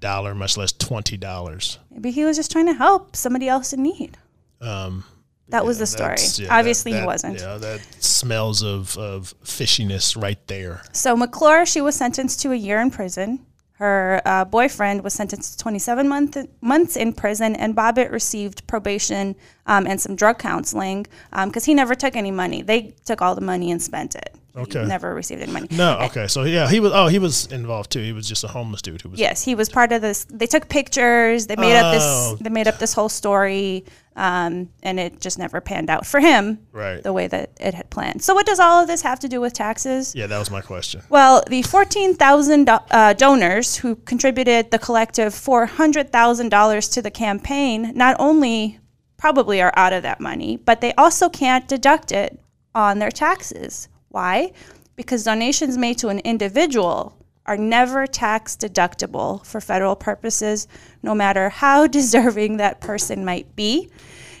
[0.00, 1.78] dollar, much less twenty dollars.
[1.90, 4.16] Maybe he was just trying to help somebody else in need.
[4.60, 5.04] Um,
[5.48, 6.16] That was the story.
[6.36, 7.38] yeah, Obviously, that- he wasn't.
[7.38, 10.82] Yeah, that smells of of fishiness right there.
[10.92, 13.46] So McClure, she was sentenced to a year in prison.
[13.74, 19.34] Her uh, boyfriend was sentenced to 27 month, months in prison, and Bobbitt received probation
[19.64, 21.06] um, and some drug counseling
[21.46, 22.60] because he never took any money.
[22.60, 24.34] They took all the money and spent it.
[24.56, 24.84] Okay.
[24.84, 25.68] Never received any money.
[25.70, 26.26] No, okay.
[26.26, 26.92] So yeah, he was.
[26.92, 28.00] Oh, he was involved too.
[28.00, 29.20] He was just a homeless dude who was.
[29.20, 30.24] Yes, he was part of this.
[30.24, 31.46] They took pictures.
[31.46, 32.30] They made up Oh.
[32.32, 32.40] this.
[32.40, 33.84] They made up this whole story,
[34.16, 36.58] um, and it just never panned out for him.
[36.72, 37.00] Right.
[37.00, 38.22] The way that it had planned.
[38.24, 40.14] So, what does all of this have to do with taxes?
[40.16, 41.02] Yeah, that was my question.
[41.08, 48.16] Well, the 14,000 do- uh, donors who contributed the collective $400,000 to the campaign not
[48.18, 48.78] only
[49.16, 52.40] probably are out of that money, but they also can't deduct it
[52.74, 53.88] on their taxes.
[54.10, 54.52] Why?
[54.96, 60.68] Because donations made to an individual are never tax deductible for federal purposes,
[61.02, 63.88] no matter how deserving that person might be.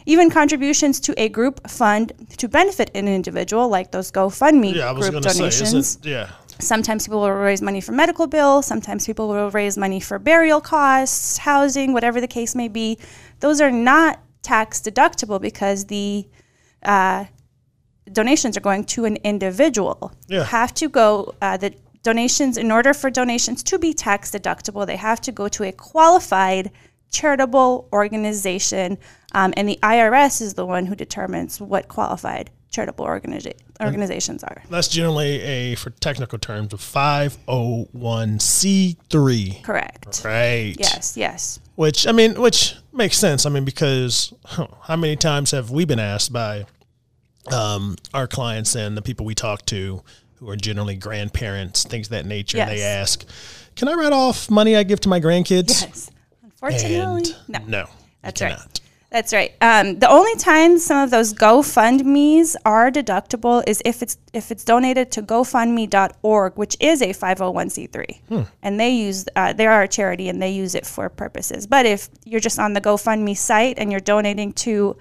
[0.06, 5.10] Even contributions to a group fund to benefit an individual, like those GoFundMe Yeah, group
[5.10, 6.30] going to say, donations, yeah?
[6.58, 8.66] Sometimes people will raise money for medical bills.
[8.66, 12.98] Sometimes people will raise money for burial costs, housing, whatever the case may be.
[13.40, 16.26] Those are not tax deductible because the
[16.82, 17.24] uh,
[18.12, 20.12] donations are going to an individual.
[20.28, 20.38] Yeah.
[20.38, 24.86] You have to go, uh, the donations, in order for donations to be tax deductible,
[24.86, 26.70] they have to go to a qualified
[27.10, 28.98] charitable organization.
[29.32, 34.62] Um, and the IRS is the one who determines what qualified charitable organiza- organizations are.
[34.70, 39.60] That's generally a, for technical terms, a five hundred one c three.
[39.64, 40.22] Correct.
[40.24, 40.74] Right.
[40.78, 41.58] Yes, yes.
[41.74, 43.44] Which I mean, which makes sense.
[43.44, 46.66] I mean, because huh, how many times have we been asked by
[47.52, 50.02] um, our clients and the people we talk to,
[50.36, 53.24] who are generally grandparents, things of that nature, and they ask,
[53.76, 56.10] "Can I write off money I give to my grandkids?" Yes.
[56.42, 57.58] Unfortunately, And no.
[57.66, 57.86] no,
[58.22, 58.50] That's right.
[58.50, 58.80] cannot.
[59.10, 59.52] That's right.
[59.60, 64.62] Um, the only time some of those GoFundMe's are deductible is if it's if it's
[64.62, 70.28] donated to GoFundMe.org, which is a 501c3, and they use uh, they are a charity
[70.28, 71.66] and they use it for purposes.
[71.66, 74.96] But if you're just on the GoFundMe site and you're donating to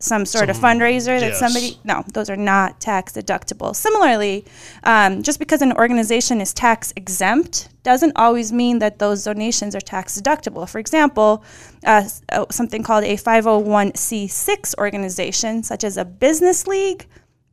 [0.00, 1.38] some sort of fundraiser that yes.
[1.38, 4.44] somebody no those are not tax deductible similarly
[4.84, 9.80] um, just because an organization is tax exempt doesn't always mean that those donations are
[9.80, 11.44] tax deductible for example
[11.84, 17.06] uh, uh, something called a 501c6 organization such as a business league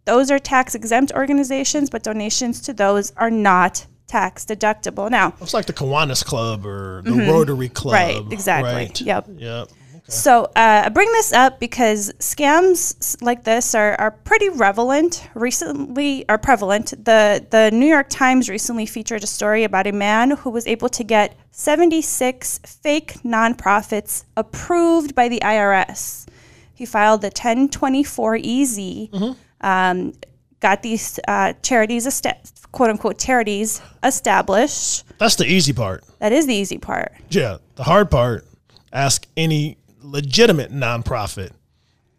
[0.06, 5.54] those are tax exempt organizations but donations to those are not tax deductible now It's
[5.54, 7.94] like the Kiwanis Club or the Rotary Club.
[7.94, 8.24] Mm-hmm.
[8.24, 8.74] Right, exactly.
[8.74, 9.02] right?
[9.02, 9.28] Yep.
[9.36, 9.70] Yep.
[10.10, 15.28] So uh, I bring this up because scams like this are, are pretty prevalent.
[15.36, 16.92] Recently, are prevalent.
[17.04, 20.88] The the New York Times recently featured a story about a man who was able
[20.90, 26.26] to get 76 fake nonprofits approved by the IRS.
[26.74, 30.14] He filed the 1024EZ, um,
[30.60, 32.38] got these uh, charities, esta-
[32.72, 35.04] quote unquote charities, established.
[35.18, 36.04] That's the easy part.
[36.20, 37.14] That is the easy part.
[37.30, 37.58] Yeah.
[37.76, 38.46] The hard part,
[38.94, 39.77] ask any
[40.12, 41.52] legitimate nonprofit,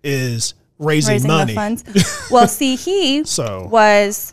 [0.05, 1.55] is raising, raising money.
[1.55, 1.85] funds.
[2.31, 4.33] well, see, he So- was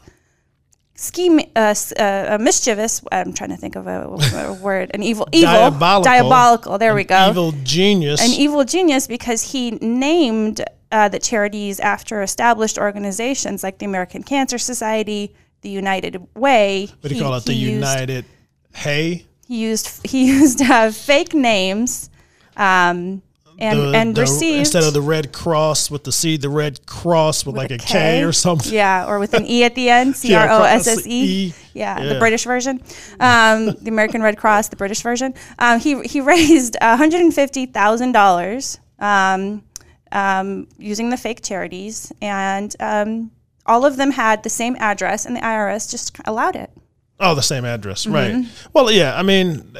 [0.95, 3.01] scheme uh, s- uh, mischievous.
[3.11, 4.91] I'm trying to think of a, a word.
[4.93, 6.03] An evil, evil, Diabolical.
[6.03, 6.77] diabolical.
[6.77, 7.29] There we go.
[7.29, 8.21] Evil genius.
[8.21, 14.23] An evil genius because he named uh, the charities after established organizations like the American
[14.23, 16.87] Cancer Society, the United Way.
[17.01, 17.45] what do you He- call it?
[17.45, 18.25] The used- United
[18.73, 19.25] Hey.
[19.47, 22.09] He used he used uh, fake names.
[22.57, 23.21] Um,
[23.57, 26.85] and, The- and the- received instead of the Red Cross with the C, the Red
[26.85, 28.73] Cross with, like a K, or something.
[28.73, 31.53] Yeah, or with an E at the end, C R O S S E.
[31.73, 32.13] Yeah, Yeah.
[32.13, 32.81] the British version,
[33.19, 35.33] um, the American Red Cross, the British version.
[35.59, 39.63] Um, he he raised one hundred and fifty thousand dollars um,
[40.11, 43.31] um, using the fake charities, and um,
[43.65, 46.71] all of them had the same address, and the IRS just allowed it.
[47.19, 48.13] Oh, the same address, Mm-hmm.
[48.13, 48.45] right?
[48.73, 49.17] Well, yeah.
[49.17, 49.73] I mean,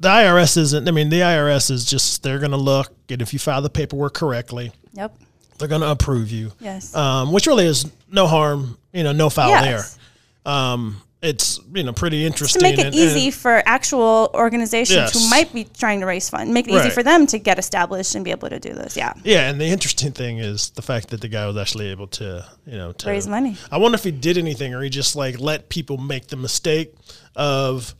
[0.00, 0.88] the IRS isn't.
[0.88, 3.70] I mean, the IRS is just they're going to look, and if you file the
[3.70, 5.14] paperwork correctly, Yep.
[5.58, 6.52] they're going to approve you.
[6.60, 6.94] Yes.
[6.94, 9.98] Um, which really is no harm, you know, no foul Yes.
[10.44, 10.52] there.
[10.52, 12.60] Um, it's you know pretty interesting.
[12.60, 16.30] to make it and- easy and- for actual organizations who might be trying to raise
[16.30, 18.96] funds, make it easy for them to get established and be able to do this.
[18.96, 19.12] Yeah.
[19.22, 22.42] yeah, and the interesting thing is the fact that the guy was actually able to,
[22.66, 23.58] you know, to Raise money.
[23.70, 26.94] I wonder if he did anything or he just like let people make the mistake
[27.36, 27.94] of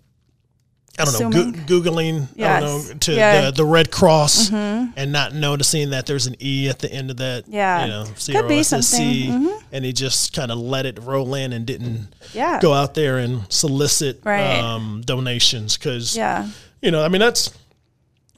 [0.98, 1.64] I don't know, Assuming.
[1.66, 2.62] goo googling, I Yes.
[2.62, 3.34] don't know, to Yeah.
[3.36, 3.44] Mm-hmm.
[3.46, 7.16] the, the Red Cross and not noticing that there's an E at the end of
[7.18, 7.44] that.
[7.48, 7.82] Yeah.
[7.84, 9.48] you know, Could be S S C, something.
[9.48, 9.64] Mm-hmm.
[9.72, 12.60] and he just kind of let it roll in and didn't Yeah.
[12.60, 14.58] go out there and solicit Right.
[14.58, 16.48] um, donations because Yeah.
[16.82, 17.50] you know, I mean that's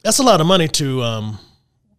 [0.02, 1.38] that's a lot of money to um,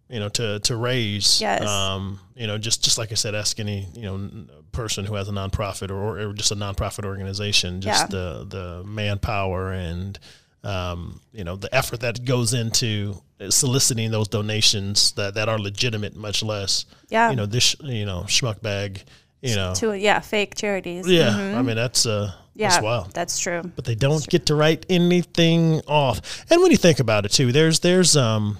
[0.09, 1.41] you know to to raise.
[1.41, 1.65] Yes.
[1.67, 4.29] Um, you know, just just like I said, ask any you know
[4.71, 8.07] person who has a nonprofit or, or just a nonprofit organization, just Yeah.
[8.07, 10.17] the the manpower and
[10.63, 13.15] um, you know the effort that goes into
[13.49, 17.29] soliciting those donations that, that are legitimate, much less Yeah.
[17.29, 19.03] you know this you know schmuck bag,
[19.41, 21.05] you know To yeah, fake charities.
[21.07, 21.29] yeah.
[21.31, 21.55] Mhm.
[21.57, 23.61] I mean that's uh yeah, that's wild that's true.
[23.75, 26.45] but they don't get to write anything off.
[26.49, 28.57] And when you think about it too, there's there's um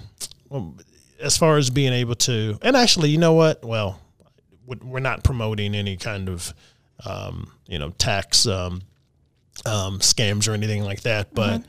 [1.20, 3.64] as far as being able to and actually, you know what?
[3.64, 4.00] Well,
[4.66, 6.52] we- we're not promoting any kind of
[7.06, 8.82] um, you know tax um,
[9.66, 11.62] um, scams or anything like that, but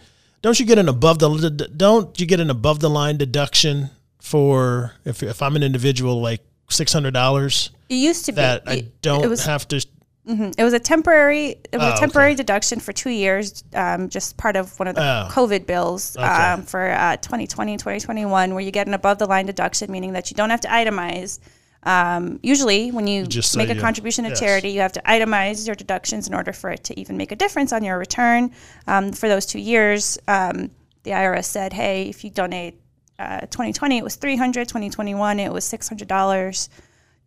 [0.46, 1.30] don't you get an above the
[1.76, 3.90] don't you get an above the line deduction
[4.20, 8.64] for if if I'm an individual like six hundred dollars It used to be that
[8.68, 9.78] I don't It was have to
[10.28, 12.00] it was a temporary it was Oh, a okay.
[12.00, 15.28] temporary deduction for two years, um, just part of one of the Oh.
[15.32, 16.26] COVID bills Okay.
[16.26, 20.32] um, for uh, 2020, 2021, where you get an above the line deduction, meaning that
[20.32, 21.38] you don't have to itemize.
[21.86, 24.40] Um, usually, when you just say make a you- contribution to yes.
[24.40, 27.36] charity, you have to itemize your deductions in order for it to even make a
[27.36, 28.52] difference on your return.
[28.88, 30.72] Um, for those two years, um,
[31.04, 32.80] the IRS said, "Hey, if you donate
[33.20, 34.68] uh, 2020, it was 300.
[34.68, 36.70] 2021, it was 600 dollars."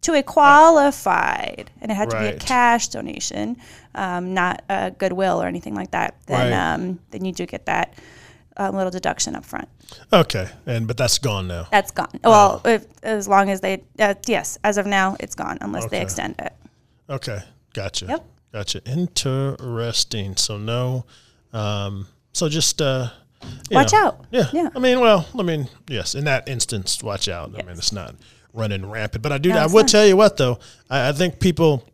[0.02, 3.56] To a qualified, and it had to be a cash donation,
[3.96, 6.14] um, not a goodwill or anything like that.
[6.26, 6.74] Then, Right.
[6.74, 7.94] um, then you do get that
[8.58, 9.68] uh, little deduction up front.
[10.12, 11.68] Okay, and but that's gone now.
[11.70, 12.08] That's gone.
[12.24, 16.00] Well, if, as long as they, uh, yes, as of now, it's gone unless they
[16.00, 16.52] extend it.
[17.08, 17.40] Okay,
[17.72, 18.06] gotcha.
[18.06, 18.26] Yep.
[18.52, 18.80] Gotcha.
[18.86, 20.36] Interesting.
[20.36, 21.04] So no,
[21.52, 23.10] um, so just uh,
[23.70, 24.24] Watch know, out.
[24.30, 24.48] Yeah.
[24.52, 24.68] Yeah.
[24.74, 26.14] I mean, well, I mean, yes.
[26.14, 27.50] In that instance, watch out.
[27.54, 28.14] I mean, it's not
[28.52, 29.50] running rampant, but I do.
[29.50, 29.88] No, I will not.
[29.88, 30.58] tell you what though.
[30.90, 31.84] I, I think people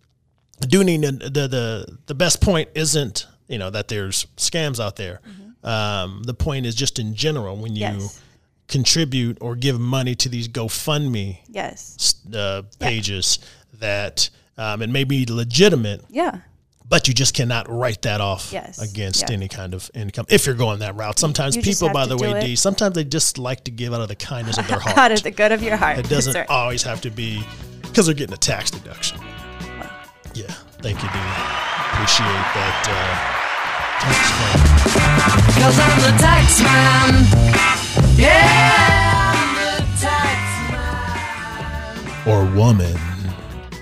[0.60, 4.96] do need to, the the the best point isn't you know that there's scams out
[4.96, 5.20] there.
[5.64, 7.80] Um, the point is just in general when you.
[7.82, 8.20] Yes.
[8.66, 12.14] contribute or give money to these GoFundMe Yes.
[12.34, 13.38] uh, pages
[13.74, 16.38] that um, it may be legitimate, Yeah.
[16.88, 18.78] but you just cannot write that off Yes.
[18.80, 19.32] against Yeah.
[19.34, 21.18] any kind of income if you're going that route.
[21.18, 22.40] Sometimes You people, by the way.
[22.40, 24.96] D, sometimes they just like to give out of the kindness of their heart.
[24.96, 25.98] Out of the good of your heart.
[25.98, 26.48] it doesn't right.
[26.48, 27.44] always have to be
[27.82, 29.20] because they're getting a tax deduction.
[30.34, 30.46] Yeah,
[30.80, 31.18] thank you, D.
[31.92, 32.86] Appreciate that.
[32.88, 33.40] Uh.
[35.60, 37.26] Cause I'm the tax man.
[38.16, 40.40] Yeah, I'm the tax
[42.26, 42.28] man.
[42.28, 42.96] or woman.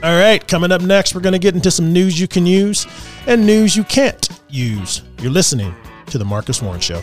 [0.02, 2.86] All right, coming up next, we're going to get into some news you can use
[3.26, 5.02] and news you can't use.
[5.20, 5.74] You're listening
[6.06, 7.00] to The Marcus Warren Show.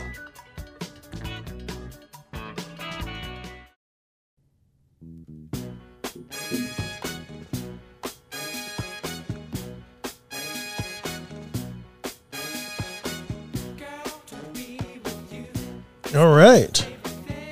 [16.20, 16.86] All right.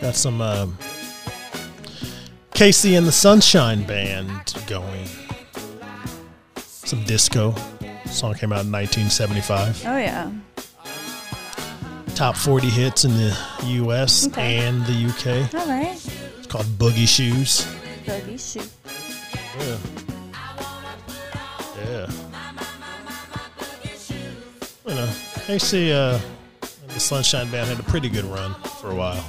[0.01, 0.77] Got some um,
[2.51, 5.07] KC and the Sunshine Band going.
[6.57, 7.55] Some disco.
[8.07, 9.83] Song came out in 1975.
[9.85, 10.29] Oh yeah.
[12.15, 13.37] Top 40 hits in the
[13.83, 14.57] US Okay.
[14.57, 15.53] and the UK.
[15.53, 15.93] All right.
[16.37, 17.65] It's called Boogie Shoes.
[18.05, 18.69] Boogie Shoes.
[19.59, 19.77] Yeah.
[21.85, 22.11] Yeah.
[24.85, 25.05] You know,
[25.47, 26.19] KC uh,
[26.97, 29.23] the Sunshine Band had a pretty good run for a while.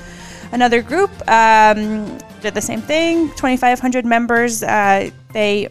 [0.51, 4.63] Another group um, did the same thing 2,500 members.
[4.63, 5.69] Uh, they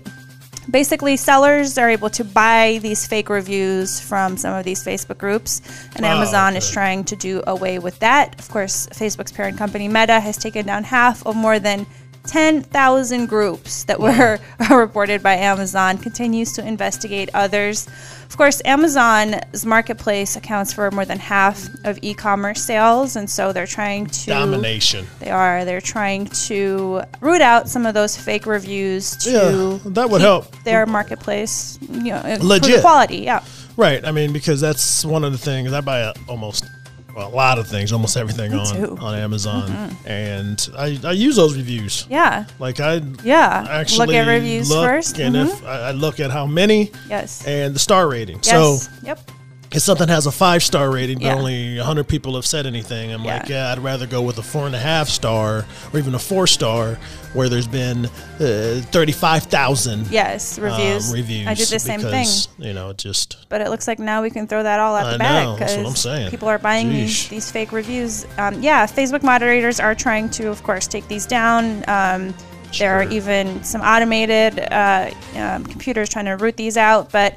[0.70, 5.62] basically sellers are able to buy these fake reviews from some of these Facebook groups,
[5.97, 8.39] and Oh, Amazon is trying to do away with that.
[8.39, 11.87] Of course, Facebook's parent company Meta has taken down half of more than
[12.29, 14.39] 10,000 groups that were
[14.70, 17.87] reported by Amazon, continues to investigate others.
[18.29, 23.53] Of course, Amazon's marketplace accounts for more than half of e commerce sales, and so
[23.53, 24.26] they're trying to.
[24.26, 25.07] Domination.
[25.20, 25.64] They are.
[25.64, 30.26] They're trying to root out some of those fake reviews to Yeah, that would keep
[30.26, 30.62] help.
[30.64, 32.83] their marketplace, you know, Legit.
[32.83, 33.18] quality.
[33.18, 33.43] Yeah.
[33.76, 34.05] Right.
[34.05, 36.64] I mean, because that's one of the things I buy a, almost
[37.19, 38.83] a lot of things, almost everything on too.
[38.95, 39.05] Mm-hmm.
[39.05, 42.07] on Amazon, and I, I use those reviews.
[42.09, 42.45] Yeah.
[42.59, 43.66] Like I Yeah.
[43.69, 45.19] actually Look at reviews look, first.
[45.19, 45.47] and Mhm.
[45.49, 47.45] if I, I look at how many Yes.
[47.47, 48.41] and the star rating.
[48.43, 48.51] yes.
[48.51, 49.19] So yep.
[49.71, 51.35] If something has a five star rating, but Yeah.
[51.35, 53.66] only hundred people have said anything, I'm like, Yeah.
[53.66, 56.47] yeah, I'd rather go with a four and a half star or even a four
[56.47, 56.99] star,
[57.35, 58.07] where there's been
[58.41, 60.59] uh, thirty five thousand Yes.
[60.59, 61.09] Reviews.
[61.11, 61.47] Um, reviews.
[61.47, 62.27] I did the same thing.
[62.59, 65.12] You know, just But it looks like now we can throw that all out I
[65.12, 66.31] the back know, that's what I'm saying.
[66.31, 68.27] people are buying these, these fake reviews.
[68.39, 71.85] Um, yeah, Facebook moderators are trying to, of course, take these down.
[71.89, 72.35] Um,
[72.79, 77.35] There are even some automated uh, um, computers trying to root these out, but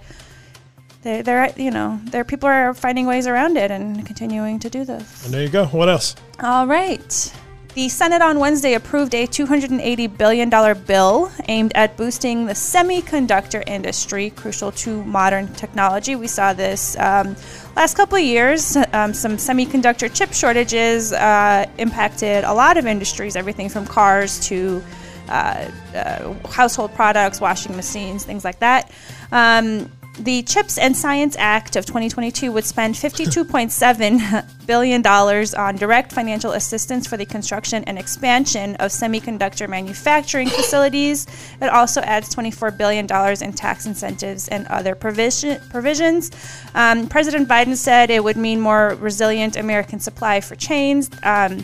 [1.01, 4.85] they're, they're you know, there people are finding ways around it and continuing to do
[4.85, 5.25] this.
[5.25, 5.65] and there you go.
[5.65, 6.15] What else?
[6.41, 7.33] All right.
[7.73, 10.49] The Senate on Wednesday approved a $280 billion
[10.85, 16.17] bill aimed at boosting the semiconductor industry, crucial to modern technology.
[16.17, 17.37] We saw this um,
[17.77, 18.75] last couple of years.
[18.91, 24.83] Um, some semiconductor chip shortages uh, impacted a lot of industries, everything from cars to
[25.29, 28.91] uh, uh, household products, washing machines, things like that.
[29.31, 29.89] Um,
[30.19, 37.07] the Chips and Science Act of 2022 would spend $52.7 billion on direct financial assistance
[37.07, 41.27] for the construction and expansion of semiconductor manufacturing facilities.
[41.61, 43.05] It also adds $24 billion
[43.41, 46.31] in tax incentives and other provision, provisions.
[46.75, 51.09] Um, President Biden said it would mean more resilient American supply for chains.
[51.23, 51.63] Um,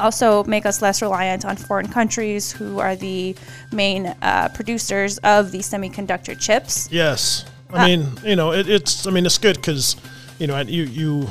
[0.00, 3.36] also make us less reliant on foreign countries who are the
[3.72, 6.88] main uh, producers of the semiconductor chips.
[6.90, 7.44] Yes.
[7.72, 9.06] I mean, you know, it, it's.
[9.06, 9.96] I mean, it's good because,
[10.38, 11.28] you know, you you.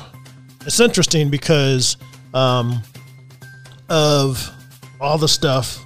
[0.65, 1.97] It's interesting because
[2.33, 2.81] um,
[3.89, 4.51] of
[4.99, 5.83] all the stuff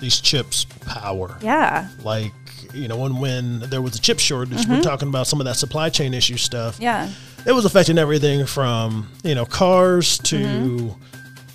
[0.00, 1.38] these chips power.
[1.42, 2.32] Yeah, Like,
[2.74, 5.56] you know, when when there was a chip shortage, we're talking about some of that
[5.56, 6.74] supply chain issue stuff.
[6.74, 6.82] Mm-hmm.
[6.82, 7.10] yeah,
[7.46, 10.36] It was affecting everything from you know cars to.
[10.36, 11.02] Mm-hmm.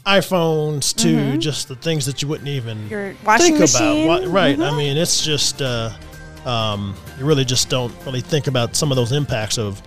[0.07, 4.07] iPhones to just the things that you wouldn't even Your washing think machine.
[4.07, 4.23] Mm-hmm.
[4.23, 4.33] about.
[4.33, 4.57] Right.
[4.57, 5.89] I mean, it's just uh,
[6.47, 9.81] um, you really just don't really think about some of those impacts of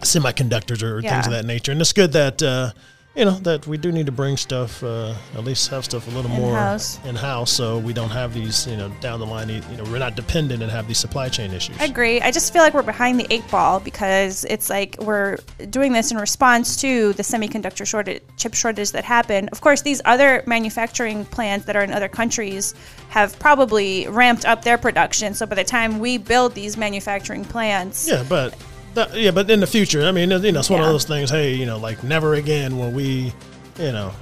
[0.00, 1.72] semiconductors or things of that nature.
[1.72, 2.72] And it's good that uh,
[3.14, 6.10] you know that we do need to bring stuff, uh, at least have stuff a
[6.10, 6.98] little In-house.
[6.98, 9.48] more in house, so we don't have these you know down the line.
[9.48, 11.76] You know, we're not dependent and have these supply chain issues.
[11.80, 12.20] I agree.
[12.20, 15.38] I just feel like we're behind the eight ball because it's like we're
[15.70, 19.48] doing this in response to the semiconductor shortage, chip shortage that happened.
[19.52, 22.74] Of course, these other manufacturing plants that are in other countries
[23.10, 25.34] have probably ramped up their production.
[25.34, 28.54] So by the time we build these manufacturing plants, Yeah, but
[28.94, 31.30] that, yeah, but in the future, I mean, you know, it's one of those things.
[31.30, 33.32] Hey, you know, like never again will we,
[33.78, 34.12] you know,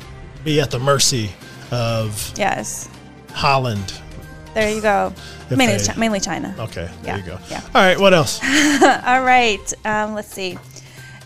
[0.45, 1.31] be at the mercy
[1.71, 2.89] of yes,
[3.33, 4.01] Holland.
[4.55, 5.13] there you go.
[5.51, 6.55] Mainly, they- Chi- mainly China.
[6.59, 7.39] Okay, Yeah, there you go.
[7.51, 7.61] yeah.
[7.75, 8.41] All right, what else?
[8.45, 10.59] All right, um, let's see.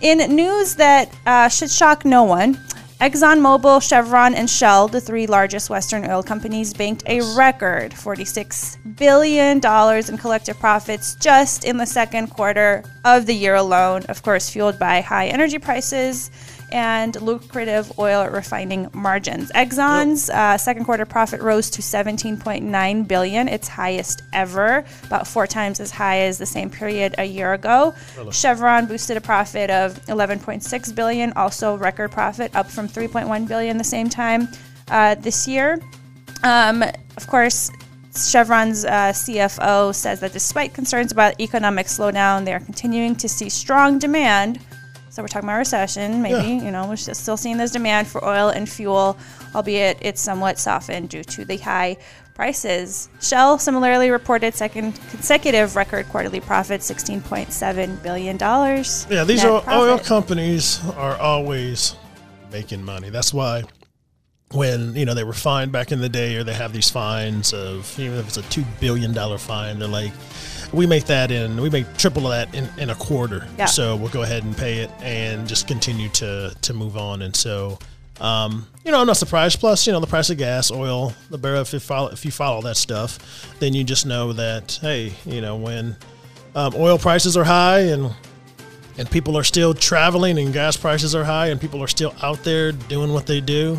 [0.00, 2.58] In news that uh, should shock no one,
[3.00, 9.58] ExxonMobil, Chevron, and Shell, the three largest Western oil companies, banked a record $46 billion
[9.58, 14.78] in collective profits just in the second quarter of the year alone, of course, fueled
[14.78, 16.30] by high energy prices
[16.72, 19.50] and lucrative oil refining margins.
[19.52, 25.80] Exxon's uh, second quarter profit rose to 17.9 billion, its highest ever, about four times
[25.80, 27.94] as high as the same period a year ago.
[28.30, 33.84] Chevron boosted a profit of 11.6 billion, also record profit, up from 3.1 billion the
[33.84, 34.48] same time
[34.88, 35.80] uh, this year.
[36.42, 36.82] Um,
[37.16, 37.70] of course,
[38.16, 43.48] Chevron's uh, CFO says that despite concerns about economic slowdown, they are continuing to see
[43.48, 44.60] strong demand.
[45.16, 46.20] So we're talking about recession.
[46.20, 46.62] Maybe Yeah.
[46.66, 49.16] you know we're still seeing this demand for oil and fuel,
[49.54, 51.96] albeit it's somewhat softened due to the high
[52.34, 53.08] prices.
[53.22, 59.06] Shell similarly reported second consecutive record quarterly profit, sixteen point seven billion dollars.
[59.08, 61.96] Yeah, these oil, oil companies are always
[62.52, 63.08] making money.
[63.08, 63.62] That's why
[64.52, 67.54] when you know they were fined back in the day, or they have these fines
[67.54, 70.12] of even if it's a two billion dollar fine, they're like,
[70.72, 73.46] we make that in, we make triple of that in, in a quarter.
[73.58, 73.66] Yeah.
[73.66, 77.22] So we'll go ahead and pay it and just continue to to move on.
[77.22, 77.78] And so.
[78.18, 79.60] Um, you know, I'm not surprised.
[79.60, 81.60] Plus, you know, the price of gas, oil, the barrel.
[81.60, 85.42] If you follow, if you follow that stuff, then you just know that hey, you
[85.42, 85.94] know, when
[86.54, 88.10] um, oil prices are high and
[88.96, 92.42] and people are still traveling and gas prices are high and people are still out
[92.42, 93.78] there doing what they do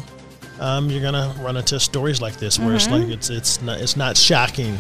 [0.60, 2.76] um, you're gonna run into stories like this where Mm-hmm.
[2.76, 4.78] it's like it's it's not it's not shocking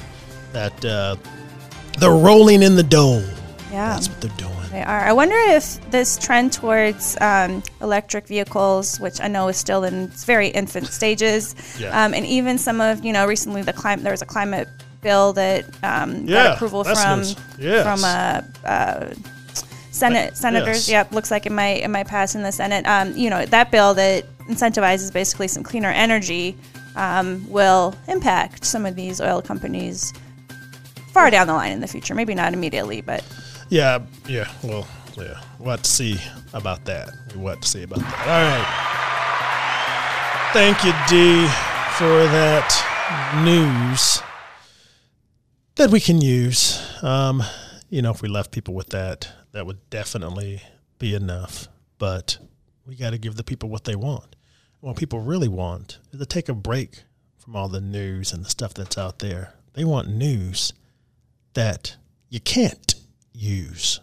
[0.53, 1.15] that uh,
[1.97, 3.23] they're rolling in the dough.
[3.71, 3.93] Yeah.
[3.93, 4.53] That's what they're doing.
[4.71, 4.99] They are.
[5.01, 10.03] I wonder if this trend towards um, electric vehicles, which I know is still in
[10.03, 12.05] its very infant stages, Yeah.
[12.05, 14.67] um, and even some of you know recently the climate there was a climate
[15.01, 17.23] bill that um, Yeah, got approval from.
[17.59, 17.83] Yes.
[17.83, 19.13] from uh, uh,
[19.91, 20.87] Senate senators.
[20.87, 20.89] yes.
[20.89, 22.85] Yep, looks like it might it might pass in the Senate.
[22.85, 26.55] Um, you know that bill that incentivizes basically some cleaner energy
[26.95, 30.13] um, will impact some of these oil companies
[31.17, 32.13] far down the line in the future.
[32.13, 33.23] Maybe not immediately, but
[33.69, 34.47] Yeah, yeah.
[34.61, 34.87] Well,
[35.17, 35.41] yeah.
[35.65, 36.19] Have to see
[36.53, 37.09] about that.
[37.35, 38.27] We'll have to see about that.
[38.27, 38.67] All right.
[40.53, 41.47] Thank you, D,
[41.97, 42.69] for that
[43.43, 44.21] news
[45.75, 46.79] that we can use.
[47.01, 47.41] Um,
[47.89, 50.61] you know, if we left people with that, that would definitely
[50.99, 51.67] be enough.
[51.97, 52.37] But
[52.85, 54.35] we got to give the people what they want.
[54.81, 57.05] What people really want is to take a break
[57.39, 59.55] from all the news and the stuff that's out there.
[59.73, 60.73] They want news
[61.57, 61.95] that
[62.29, 62.93] you can't
[63.33, 63.99] use.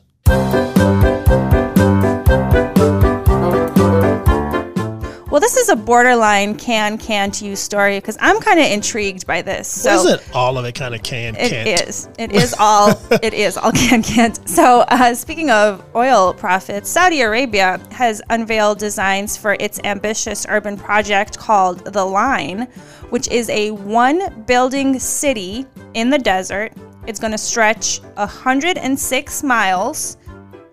[5.31, 9.43] Well, this is a borderline can can't use story because I'm kind of intrigued by
[9.43, 9.69] this.
[9.69, 11.89] So Isn't all of it kind of can it can't?
[11.89, 12.09] is.
[12.19, 13.01] It is all.
[13.23, 14.49] it is all can can't.
[14.49, 20.77] So uh, speaking of oil profits, Saudi Arabia has unveiled designs for its ambitious urban
[20.77, 22.63] project called the Line,
[23.11, 26.73] which is a one-building city in the desert.
[27.07, 30.17] It's going to stretch 106 miles,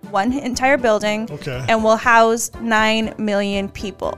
[0.10, 1.66] one entire building, Okay.
[1.68, 4.18] and will house 9 million people.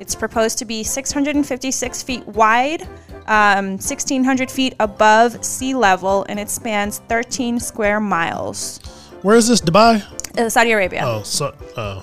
[0.00, 2.82] It's proposed to be 656 feet wide,
[3.26, 8.80] um, 1,600 feet above sea level, and it spans 13 square miles.
[9.22, 9.60] Where is this?
[9.60, 10.02] Dubai?
[10.36, 11.02] Uh, Saudi Arabia.
[11.04, 12.02] Oh, so oh,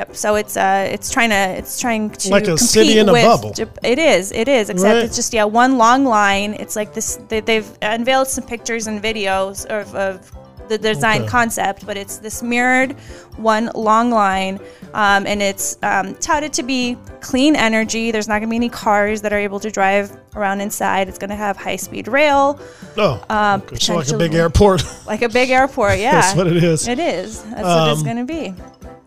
[0.00, 0.16] Yep.
[0.16, 3.12] So it's uh, it's trying to it's trying to Like a compete city in a
[3.12, 3.52] with bubble.
[3.82, 4.32] It is.
[4.32, 4.70] It is.
[4.70, 5.04] Except Right.
[5.04, 6.54] it's just yeah, one long line.
[6.54, 7.16] It's like this.
[7.28, 10.32] They, they've unveiled some pictures and videos of, of
[10.70, 11.28] the design Okay.
[11.28, 12.92] concept, but it's this mirrored
[13.36, 14.58] one long line,
[14.94, 18.10] um, and it's um, touted to be clean energy.
[18.12, 21.08] There's not going to be any cars that are able to drive around inside.
[21.08, 22.58] It's going to have high speed rail,
[22.96, 23.76] oh, Um, okay.
[23.76, 24.82] so like a big airport.
[25.06, 25.98] like a big airport.
[26.06, 26.86] Yeah, That's what it is.
[26.88, 27.42] It is.
[27.42, 28.54] That's what it's Um, going to be.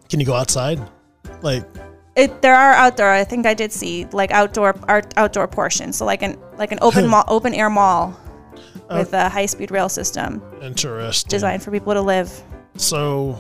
[0.10, 0.80] Can you go outside?
[1.42, 1.64] Like,
[2.16, 3.10] It, there are outdoor.
[3.10, 5.98] I think I did see like outdoor art, outdoor portions.
[5.98, 8.14] So like an like an open mall, open air mall
[8.90, 11.30] with a high speed rail system interesting.
[11.30, 12.30] designed for people to live.
[12.78, 13.36] So,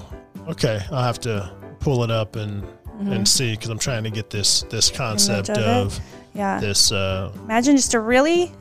[0.47, 3.11] okay, I'll have to pull it up and Mm-hmm.
[3.11, 5.99] and see because I'm trying to get this this concept of of
[6.35, 6.59] Yeah.
[6.59, 6.91] this.
[6.91, 8.51] Uh, Imagine just a really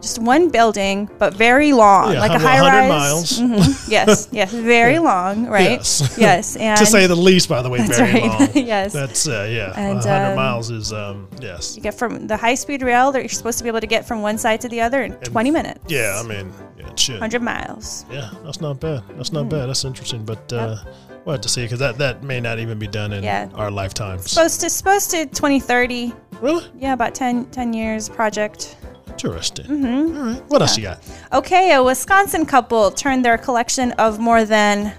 [0.00, 2.88] just one building, but very long, yeah, like a high 100 rise.
[2.88, 3.38] miles.
[3.40, 3.88] Mhm.
[3.90, 5.70] Yes, yes, very long, right?
[5.78, 6.14] Yes.
[6.18, 8.54] yes, and to say the least, by the way, That's very right.
[8.54, 8.66] long.
[8.66, 8.92] Yes.
[8.92, 9.72] That's uh, yeah.
[9.76, 11.76] And, 100 um, miles is um, yes.
[11.76, 14.06] you get from the high speed rail that you're supposed to be able to get
[14.06, 15.80] from one side to the other in 20 minutes.
[15.88, 17.14] Yeah, I mean, yeah, it should.
[17.20, 18.04] 100 miles.
[18.10, 19.02] Yeah, that's not bad.
[19.16, 19.34] That's Mm.
[19.34, 19.68] not bad.
[19.68, 20.24] That's interesting.
[20.24, 20.76] But uh,
[21.24, 23.48] we'll have to see because that, that may not even be done in Yeah.
[23.54, 24.30] our lifetimes.
[24.30, 26.14] Supposed to supposed to 2030.
[26.40, 28.76] really Yeah, about 10, 10 years project.
[29.24, 29.66] Interesting.
[29.66, 30.16] Mm-hmm.
[30.18, 30.42] All right.
[30.48, 31.00] What else you got?
[31.32, 34.92] Okay, a Wisconsin couple turned their collection of more than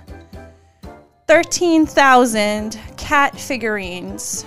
[1.28, 4.46] 13,000 cat figurines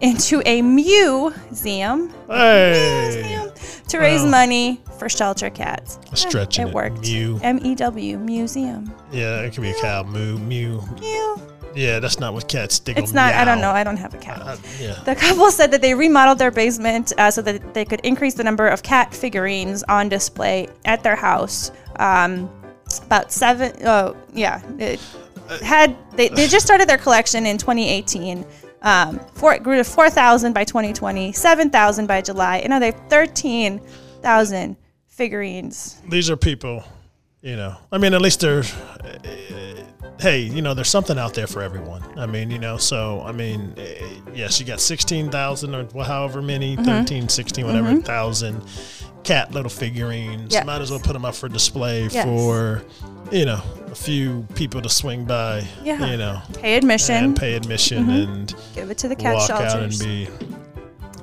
[0.00, 3.48] into a museum Hey,
[3.88, 4.30] to raise Wow.
[4.30, 5.98] money for shelter cats.
[6.14, 6.74] stretching it it.
[6.74, 7.00] worked.
[7.02, 7.38] Mew.
[7.42, 8.92] M E W, museum.
[9.12, 10.02] yeah, it could be a cow.
[10.02, 10.82] Moo, mew.
[11.00, 11.40] Mew.
[11.74, 12.98] Yeah, that's not what cats think.
[12.98, 14.40] It's not, I don't know, I don't have a cat.
[14.40, 14.94] Uh, yeah.
[15.04, 18.44] The couple said that they remodeled their basement uh, so that they could increase the
[18.44, 21.70] number of cat figurines on display at their house.
[21.96, 22.50] Um,
[23.06, 24.62] about seven, oh, yeah.
[24.78, 25.00] It
[25.62, 28.44] had they, they just started their collection in 2018.
[28.82, 33.00] Um, four, it grew to 4,000 by 2020, 7,000 by July, and now they have
[33.08, 34.76] 13,000
[35.08, 36.02] figurines.
[36.08, 36.84] These are people,
[37.40, 37.76] you know.
[37.90, 38.62] I mean, at least they're.
[39.02, 39.84] uh,
[40.20, 42.02] hey, you know, there's something out there for everyone.
[42.16, 46.40] I mean, you know, so I mean, eh, yes, you got sixteen thousand or however
[46.42, 46.84] many, Mm-hmm.
[46.84, 48.62] 13, 16, whatever thousand
[49.24, 50.52] cat little figurines.
[50.52, 50.66] Yes.
[50.66, 52.24] Might as well put them up for display Yes.
[52.26, 52.82] for,
[53.32, 55.66] you know, a few people to swing by.
[55.82, 56.04] Yeah.
[56.10, 59.72] You know, Pay admission, and pay admission and give it to the cat walk shelters.
[59.74, 60.28] out and be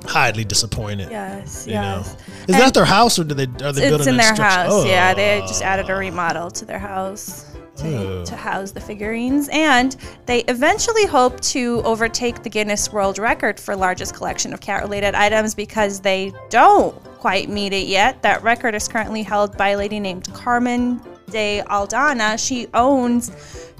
[0.08, 1.08] highly disappointed.
[1.10, 2.16] yes, You yes.
[2.16, 4.84] know, is that their house or do they are they it's building in their house.
[4.84, 5.16] Yeah, Oh.
[5.16, 8.24] they just added a remodel to their house to, Oh.
[8.24, 9.96] to house the figurines, and
[10.26, 15.54] they eventually hope to overtake the Guinness World Record for largest collection of cat-related items
[15.54, 18.20] because they don't quite meet it yet.
[18.22, 21.00] That record is currently held by a lady named Carmen
[21.30, 22.38] de Aldana.
[22.38, 23.30] She owns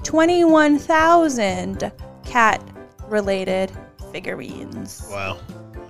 [0.03, 1.91] 21,000
[2.25, 3.71] cat-related
[4.11, 5.07] figurines.
[5.11, 5.37] Wow.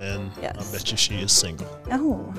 [0.00, 0.68] And Yes.
[0.70, 1.66] I bet you she is single.
[1.90, 2.32] Oh,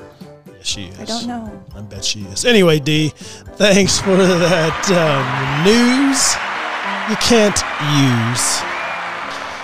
[0.66, 1.00] Yeah, she is.
[1.00, 1.64] I don't know.
[1.76, 2.46] I bet she is.
[2.46, 6.36] Anyway, D, thanks for that um, news
[7.10, 7.62] you can't
[8.02, 8.62] use.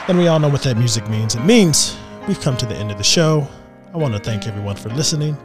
[0.07, 1.35] And we all know what that music means.
[1.35, 1.97] It means
[2.27, 3.47] we've come to the end of the show.
[3.93, 5.35] I want to thank everyone for listening.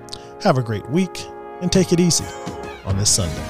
[0.42, 1.24] Have a great week
[1.62, 2.24] and take it easy
[2.84, 3.42] on this Sunday.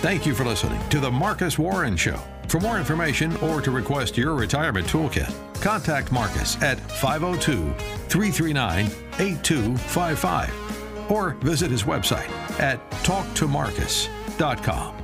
[0.00, 2.20] Thank you for listening to The Marcus Warren Show.
[2.48, 7.72] For more information or to request your retirement toolkit, contact Marcus at 502
[8.08, 8.86] 339
[9.18, 10.67] 8255
[11.08, 12.28] or visit his website
[12.60, 14.97] at talktomarcus.com.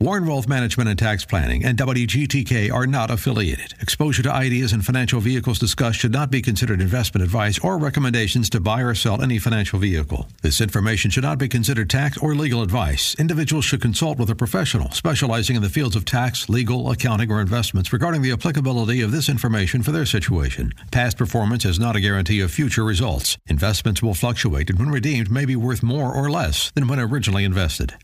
[0.00, 3.74] Warren Wealth Management and Tax Planning and WGTK are not affiliated.
[3.80, 8.48] Exposure to ideas and financial vehicles discussed should not be considered investment advice or recommendations
[8.50, 10.28] to buy or sell any financial vehicle.
[10.40, 13.16] This information should not be considered tax or legal advice.
[13.16, 17.40] Individuals should consult with a professional specializing in the fields of tax, legal, accounting, or
[17.40, 20.72] investments regarding the applicability of this information for their situation.
[20.92, 23.36] Past performance is not a guarantee of future results.
[23.48, 27.42] Investments will fluctuate and when redeemed may be worth more or less than when originally
[27.42, 27.96] invested.